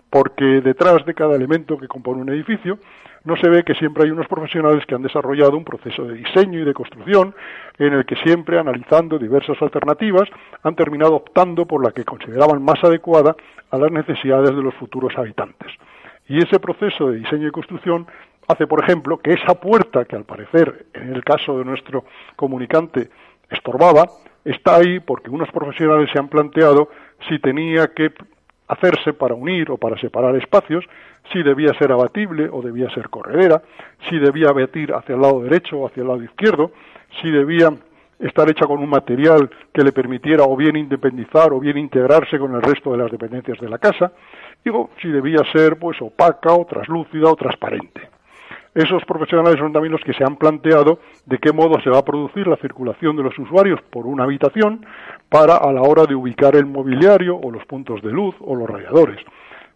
Porque 0.10 0.62
detrás 0.62 1.06
de 1.06 1.14
cada 1.14 1.36
elemento 1.36 1.78
que 1.78 1.88
compone 1.88 2.22
un 2.22 2.30
edificio 2.30 2.80
no 3.26 3.36
se 3.36 3.50
ve 3.50 3.64
que 3.64 3.76
siempre 3.76 4.06
hay 4.06 4.12
unos 4.12 4.28
profesionales 4.28 4.86
que 4.86 4.96
han 4.96 5.02
desarrollado 5.02 5.58
un 5.58 5.66
proceso 5.66 6.04
de 6.04 6.16
diseño 6.16 6.60
y 6.60 6.66
de 6.66 6.74
construcción 6.74 7.36
en 7.78 7.94
el 7.94 8.06
que 8.06 8.16
siempre, 8.18 8.58
analizando 8.58 9.20
diversas 9.20 9.62
alternativas, 9.62 10.30
han 10.64 10.76
terminado 10.76 11.16
optando 11.16 11.66
por 11.66 11.84
la 11.84 11.92
que 11.92 12.06
consideraban 12.06 12.64
más 12.64 12.84
adecuada 12.84 13.36
a 13.72 13.78
las 13.78 13.92
necesidades 13.92 14.56
de 14.56 14.64
los 14.64 14.74
futuros 14.76 15.16
habitantes. 15.18 15.72
Y 16.30 16.38
ese 16.38 16.60
proceso 16.60 17.10
de 17.10 17.18
diseño 17.18 17.48
y 17.48 17.52
construcción 17.52 18.08
hace, 18.48 18.68
por 18.68 18.84
ejemplo, 18.84 19.18
que 19.18 19.34
esa 19.34 19.56
puerta, 19.56 20.06
que 20.06 20.16
al 20.16 20.26
parecer, 20.26 20.86
en 20.94 21.14
el 21.14 21.24
caso 21.24 21.58
de 21.58 21.66
nuestro 21.66 22.06
comunicante, 22.36 23.10
estorbaba, 23.50 24.06
está 24.46 24.76
ahí 24.76 25.00
porque 25.00 25.32
unos 25.32 25.50
profesionales 25.52 26.10
se 26.14 26.20
han 26.20 26.30
planteado 26.30 26.90
si 27.28 27.40
tenía 27.40 27.88
que 27.96 28.14
hacerse 28.68 29.14
para 29.14 29.34
unir 29.34 29.72
o 29.72 29.78
para 29.78 30.00
separar 30.00 30.36
espacios, 30.36 30.86
si 31.34 31.42
debía 31.42 31.74
ser 31.74 31.92
abatible 31.92 32.48
o 32.52 32.62
debía 32.62 32.90
ser 32.92 33.10
corredera, 33.10 33.64
si 34.08 34.20
debía 34.20 34.50
abatir 34.50 34.94
hacia 34.94 35.16
el 35.16 35.22
lado 35.22 35.42
derecho 35.42 35.80
o 35.80 35.88
hacia 35.88 36.02
el 36.02 36.08
lado 36.08 36.24
izquierdo, 36.24 36.72
si 37.22 37.32
debía 37.32 37.72
estar 38.20 38.50
hecha 38.50 38.66
con 38.66 38.80
un 38.80 38.90
material 38.90 39.50
que 39.74 39.84
le 39.84 39.92
permitiera 39.92 40.44
o 40.44 40.56
bien 40.56 40.76
independizar 40.76 41.54
o 41.54 41.60
bien 41.60 41.78
integrarse 41.78 42.38
con 42.38 42.54
el 42.54 42.62
resto 42.62 42.92
de 42.92 42.98
las 42.98 43.12
dependencias 43.12 43.60
de 43.60 43.70
la 43.70 43.78
casa, 43.78 44.12
Digo, 44.64 44.90
si 45.02 45.10
debía 45.10 45.40
ser 45.52 45.78
pues 45.78 46.02
opaca 46.02 46.54
o 46.54 46.66
traslúcida 46.66 47.30
o 47.30 47.36
transparente. 47.36 48.10
Esos 48.76 49.04
profesionales 49.06 49.58
son 49.58 49.74
también 49.74 49.92
los 49.92 50.02
que 50.02 50.14
se 50.14 50.24
han 50.24 50.36
planteado 50.36 51.00
de 51.26 51.38
qué 51.40 51.52
modo 51.52 51.82
se 51.82 51.90
va 51.90 52.00
a 52.00 52.06
producir 52.06 52.48
la 52.48 52.58
circulación 52.58 53.16
de 53.16 53.24
los 53.24 53.38
usuarios 53.40 53.82
por 53.90 54.06
una 54.06 54.26
habitación 54.26 54.86
para 55.28 55.58
a 55.58 55.72
la 55.74 55.82
hora 55.82 56.06
de 56.06 56.16
ubicar 56.16 56.56
el 56.56 56.66
mobiliario 56.66 57.36
o 57.38 57.52
los 57.52 57.66
puntos 57.66 58.02
de 58.02 58.12
luz 58.12 58.36
o 58.42 58.56
los 58.56 58.70
radiadores. 58.70 59.20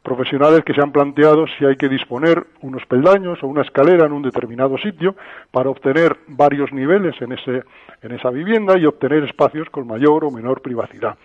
Profesionales 0.04 0.64
que 0.66 0.74
se 0.74 0.82
han 0.82 0.92
planteado 0.92 1.46
si 1.58 1.66
hay 1.66 1.78
que 1.78 1.88
disponer 1.88 2.46
unos 2.62 2.86
peldaños 2.86 3.42
o 3.42 3.48
una 3.48 3.62
escalera 3.62 4.06
en 4.06 4.12
un 4.12 4.22
determinado 4.22 4.78
sitio 4.78 5.16
para 5.50 5.70
obtener 5.70 6.18
varios 6.28 6.74
niveles 6.74 7.16
en, 7.22 7.32
ese, 7.32 7.64
en 8.02 8.12
esa 8.12 8.30
vivienda 8.30 8.78
y 8.78 8.86
obtener 8.86 9.24
espacios 9.24 9.70
con 9.70 9.88
mayor 9.88 10.26
o 10.26 10.32
menor 10.32 10.62
privacidad 10.62 11.18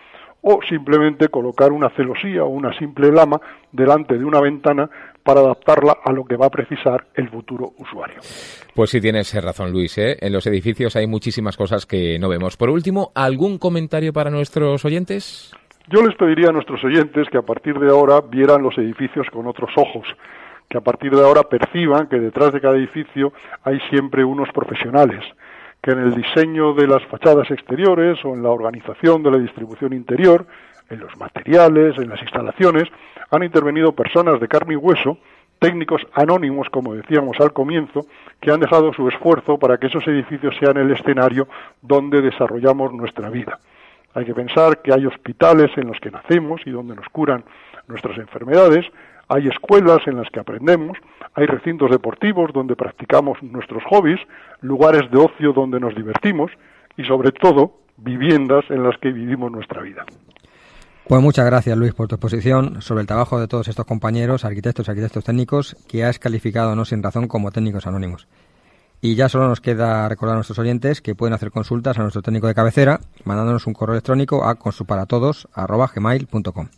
o 0.43 0.61
simplemente 0.69 1.29
colocar 1.29 1.73
una 1.73 1.91
celosía 1.91 2.45
o 2.45 2.49
una 2.49 2.77
simple 2.79 3.11
lama 3.11 3.41
delante 3.73 4.17
de 4.17 4.25
una 4.25 4.41
ventana 4.41 4.89
para 5.23 5.41
adaptarla 5.41 5.99
a 6.05 6.13
lo 6.13 6.25
que 6.25 6.37
va 6.37 6.47
a 6.47 6.51
precisar 6.51 7.09
el 7.15 7.29
futuro 7.29 7.73
usuario. 7.79 8.21
Pues 8.75 8.91
sí 8.91 9.01
tienes 9.01 9.35
razón, 9.43 9.73
Luis. 9.73 9.99
¿eh? 9.99 10.17
En 10.21 10.33
los 10.33 10.47
edificios 10.47 10.97
hay 10.97 11.07
muchísimas 11.07 11.57
cosas 11.57 11.85
que 11.87 12.19
no 12.19 12.29
vemos. 12.29 12.57
Por 12.57 12.71
último, 12.71 13.11
¿algún 13.15 13.59
comentario 13.59 14.13
para 14.13 14.31
nuestros 14.31 14.85
oyentes? 14.85 15.53
Yo 15.91 16.03
les 16.03 16.15
pediría 16.17 16.51
a 16.51 16.53
nuestros 16.53 16.85
oyentes 16.85 17.31
que 17.31 17.39
a 17.39 17.43
partir 17.43 17.79
de 17.79 17.89
ahora 17.89 18.21
vieran 18.21 18.63
los 18.63 18.77
edificios 18.77 19.27
con 19.31 19.47
otros 19.47 19.71
ojos, 19.75 20.07
que 20.69 20.77
a 20.77 20.83
partir 20.83 21.17
de 21.17 21.23
ahora 21.23 21.45
perciban 21.45 22.09
que 22.09 22.21
detrás 22.21 22.53
de 22.53 22.61
cada 22.61 22.77
edificio 22.77 23.33
hay 23.65 23.81
siempre 23.89 24.23
unos 24.23 24.51
profesionales, 24.53 25.25
que 25.83 25.93
en 25.93 26.01
el 26.01 26.15
diseño 26.15 26.75
de 26.75 26.89
las 26.89 27.03
fachadas 27.07 27.51
exteriores 27.51 28.23
o 28.27 28.35
en 28.35 28.43
la 28.43 28.51
organización 28.51 29.23
de 29.23 29.31
la 29.31 29.39
distribución 29.39 29.95
interior, 29.95 30.47
en 30.91 31.01
los 31.01 31.17
materiales, 31.17 31.97
en 31.97 32.11
las 32.11 32.21
instalaciones, 32.21 32.85
han 33.31 33.43
intervenido 33.43 33.93
personas 33.93 34.41
de 34.41 34.49
carne 34.49 34.75
y 34.75 34.77
hueso, 34.77 35.17
técnicos 35.59 36.07
anónimos, 36.13 36.69
como 36.69 36.93
decíamos 36.93 37.41
al 37.41 37.55
comienzo, 37.55 38.05
que 38.43 38.51
han 38.51 38.61
dejado 38.61 38.93
su 38.93 39.09
esfuerzo 39.09 39.59
para 39.59 39.79
que 39.79 39.87
esos 39.87 40.07
edificios 40.07 40.55
sean 40.61 40.77
el 40.77 40.91
escenario 40.91 41.49
donde 41.81 42.21
desarrollamos 42.21 42.93
nuestra 42.93 43.31
vida. 43.31 43.59
Hay 44.19 44.25
que 44.25 44.35
pensar 44.35 44.83
que 44.83 44.93
hay 44.93 45.07
hospitales 45.07 45.71
en 45.77 45.87
los 45.87 46.01
que 46.01 46.11
nacemos 46.11 46.61
y 46.67 46.71
donde 46.71 46.97
nos 46.97 47.09
curan 47.11 47.45
nuestras 47.87 48.19
enfermedades, 48.19 48.85
hay 49.29 49.47
escuelas 49.47 50.01
en 50.07 50.17
las 50.17 50.29
que 50.31 50.41
aprendemos, 50.41 50.99
hay 51.35 51.47
recintos 51.47 51.89
deportivos 51.89 52.53
donde 52.53 52.75
practicamos 52.75 53.41
nuestros 53.45 53.85
hobbies, 53.85 54.19
lugares 54.61 55.09
de 55.13 55.19
ocio 55.19 55.53
donde 55.53 55.79
nos 55.79 55.95
divertimos 55.95 56.51
y 56.97 57.05
sobre 57.05 57.31
todo 57.31 57.75
viviendas 57.97 58.65
en 58.71 58.83
las 58.83 58.99
que 58.99 59.13
vivimos 59.13 59.53
nuestra 59.53 59.83
vida. 59.83 60.05
Pues 61.07 61.23
muchas 61.23 61.47
gracias 61.47 61.79
Luis 61.79 61.95
por 61.95 62.09
tu 62.09 62.17
exposición 62.17 62.83
sobre 62.83 63.03
el 63.03 63.07
trabajo 63.07 63.39
de 63.39 63.47
todos 63.47 63.69
estos 63.69 63.87
compañeros, 63.87 64.45
arquitectos 64.45 64.89
y 64.89 64.91
arquitectos 64.91 65.23
técnicos, 65.23 65.77
que 65.89 66.03
has 66.03 66.19
calificado 66.19 66.75
no 66.75 66.85
sin 66.85 67.05
razón 67.05 67.29
como 67.29 67.53
técnicos 67.53 67.87
anónimos. 67.87 68.27
Y 69.01 69.15
ya 69.15 69.29
solo 69.29 69.47
nos 69.47 69.61
queda 69.61 70.09
recordar 70.09 70.35
a 70.35 70.39
nuestros 70.39 70.59
oyentes 70.59 71.01
que 71.01 71.15
pueden 71.15 71.35
hacer 71.35 71.53
consultas 71.53 71.97
a 71.99 72.03
nuestro 72.03 72.23
técnico 72.23 72.49
de 72.49 72.55
cabecera 72.55 72.99
mandándonos 73.25 73.67
un 73.67 73.75
correo 73.75 73.95
electrónico 73.95 74.45
a 74.45 74.57
consuparatodos.gmail.com. 74.57 76.69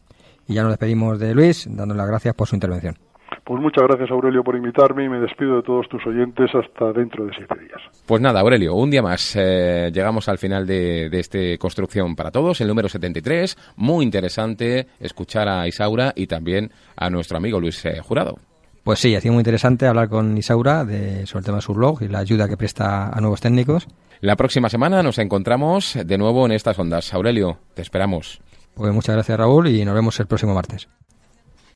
Y 0.46 0.54
ya 0.54 0.62
nos 0.62 0.72
despedimos 0.72 1.18
de 1.18 1.34
Luis, 1.34 1.66
dándole 1.70 1.98
las 1.98 2.08
gracias 2.08 2.34
por 2.34 2.48
su 2.48 2.56
intervención. 2.56 2.96
Pues 3.44 3.62
muchas 3.62 3.84
gracias 3.84 4.10
Aurelio 4.10 4.44
por 4.44 4.54
invitarme 4.54 5.04
y 5.04 5.08
me 5.08 5.18
despido 5.18 5.56
de 5.56 5.62
todos 5.62 5.88
tus 5.88 6.06
oyentes 6.06 6.50
hasta 6.54 6.92
dentro 6.92 7.24
de 7.24 7.32
siete 7.36 7.58
días. 7.58 7.80
Pues 8.06 8.20
nada, 8.20 8.40
Aurelio, 8.40 8.74
un 8.74 8.90
día 8.90 9.00
más 9.02 9.34
eh, 9.36 9.90
llegamos 9.92 10.28
al 10.28 10.38
final 10.38 10.66
de, 10.66 11.08
de 11.08 11.20
este 11.20 11.58
Construcción 11.58 12.14
para 12.14 12.30
Todos, 12.30 12.60
el 12.60 12.68
número 12.68 12.88
73. 12.88 13.74
Muy 13.76 14.04
interesante 14.04 14.86
escuchar 15.00 15.48
a 15.48 15.66
Isaura 15.66 16.12
y 16.14 16.26
también 16.26 16.70
a 16.96 17.10
nuestro 17.10 17.38
amigo 17.38 17.58
Luis 17.58 17.84
eh, 17.86 18.00
Jurado. 18.00 18.36
Pues 18.84 18.98
sí, 18.98 19.14
ha 19.14 19.20
sido 19.20 19.34
muy 19.34 19.40
interesante 19.40 19.86
hablar 19.86 20.08
con 20.08 20.36
Isaura 20.38 20.84
de, 20.84 21.26
sobre 21.26 21.40
el 21.40 21.44
tema 21.44 21.58
de 21.58 21.62
su 21.62 21.74
blog 21.74 22.02
y 22.02 22.08
la 22.08 22.20
ayuda 22.20 22.48
que 22.48 22.56
presta 22.56 23.08
a 23.08 23.20
nuevos 23.20 23.40
técnicos. 23.40 23.86
La 24.20 24.36
próxima 24.36 24.68
semana 24.68 25.02
nos 25.02 25.18
encontramos 25.18 25.98
de 26.04 26.18
nuevo 26.18 26.46
en 26.46 26.52
estas 26.52 26.78
ondas. 26.78 27.12
Aurelio, 27.14 27.58
te 27.74 27.82
esperamos. 27.82 28.40
Pues 28.74 28.92
muchas 28.92 29.14
gracias 29.14 29.38
Raúl 29.38 29.68
y 29.68 29.84
nos 29.84 29.94
vemos 29.94 30.18
el 30.20 30.26
próximo 30.26 30.54
martes. 30.54 30.88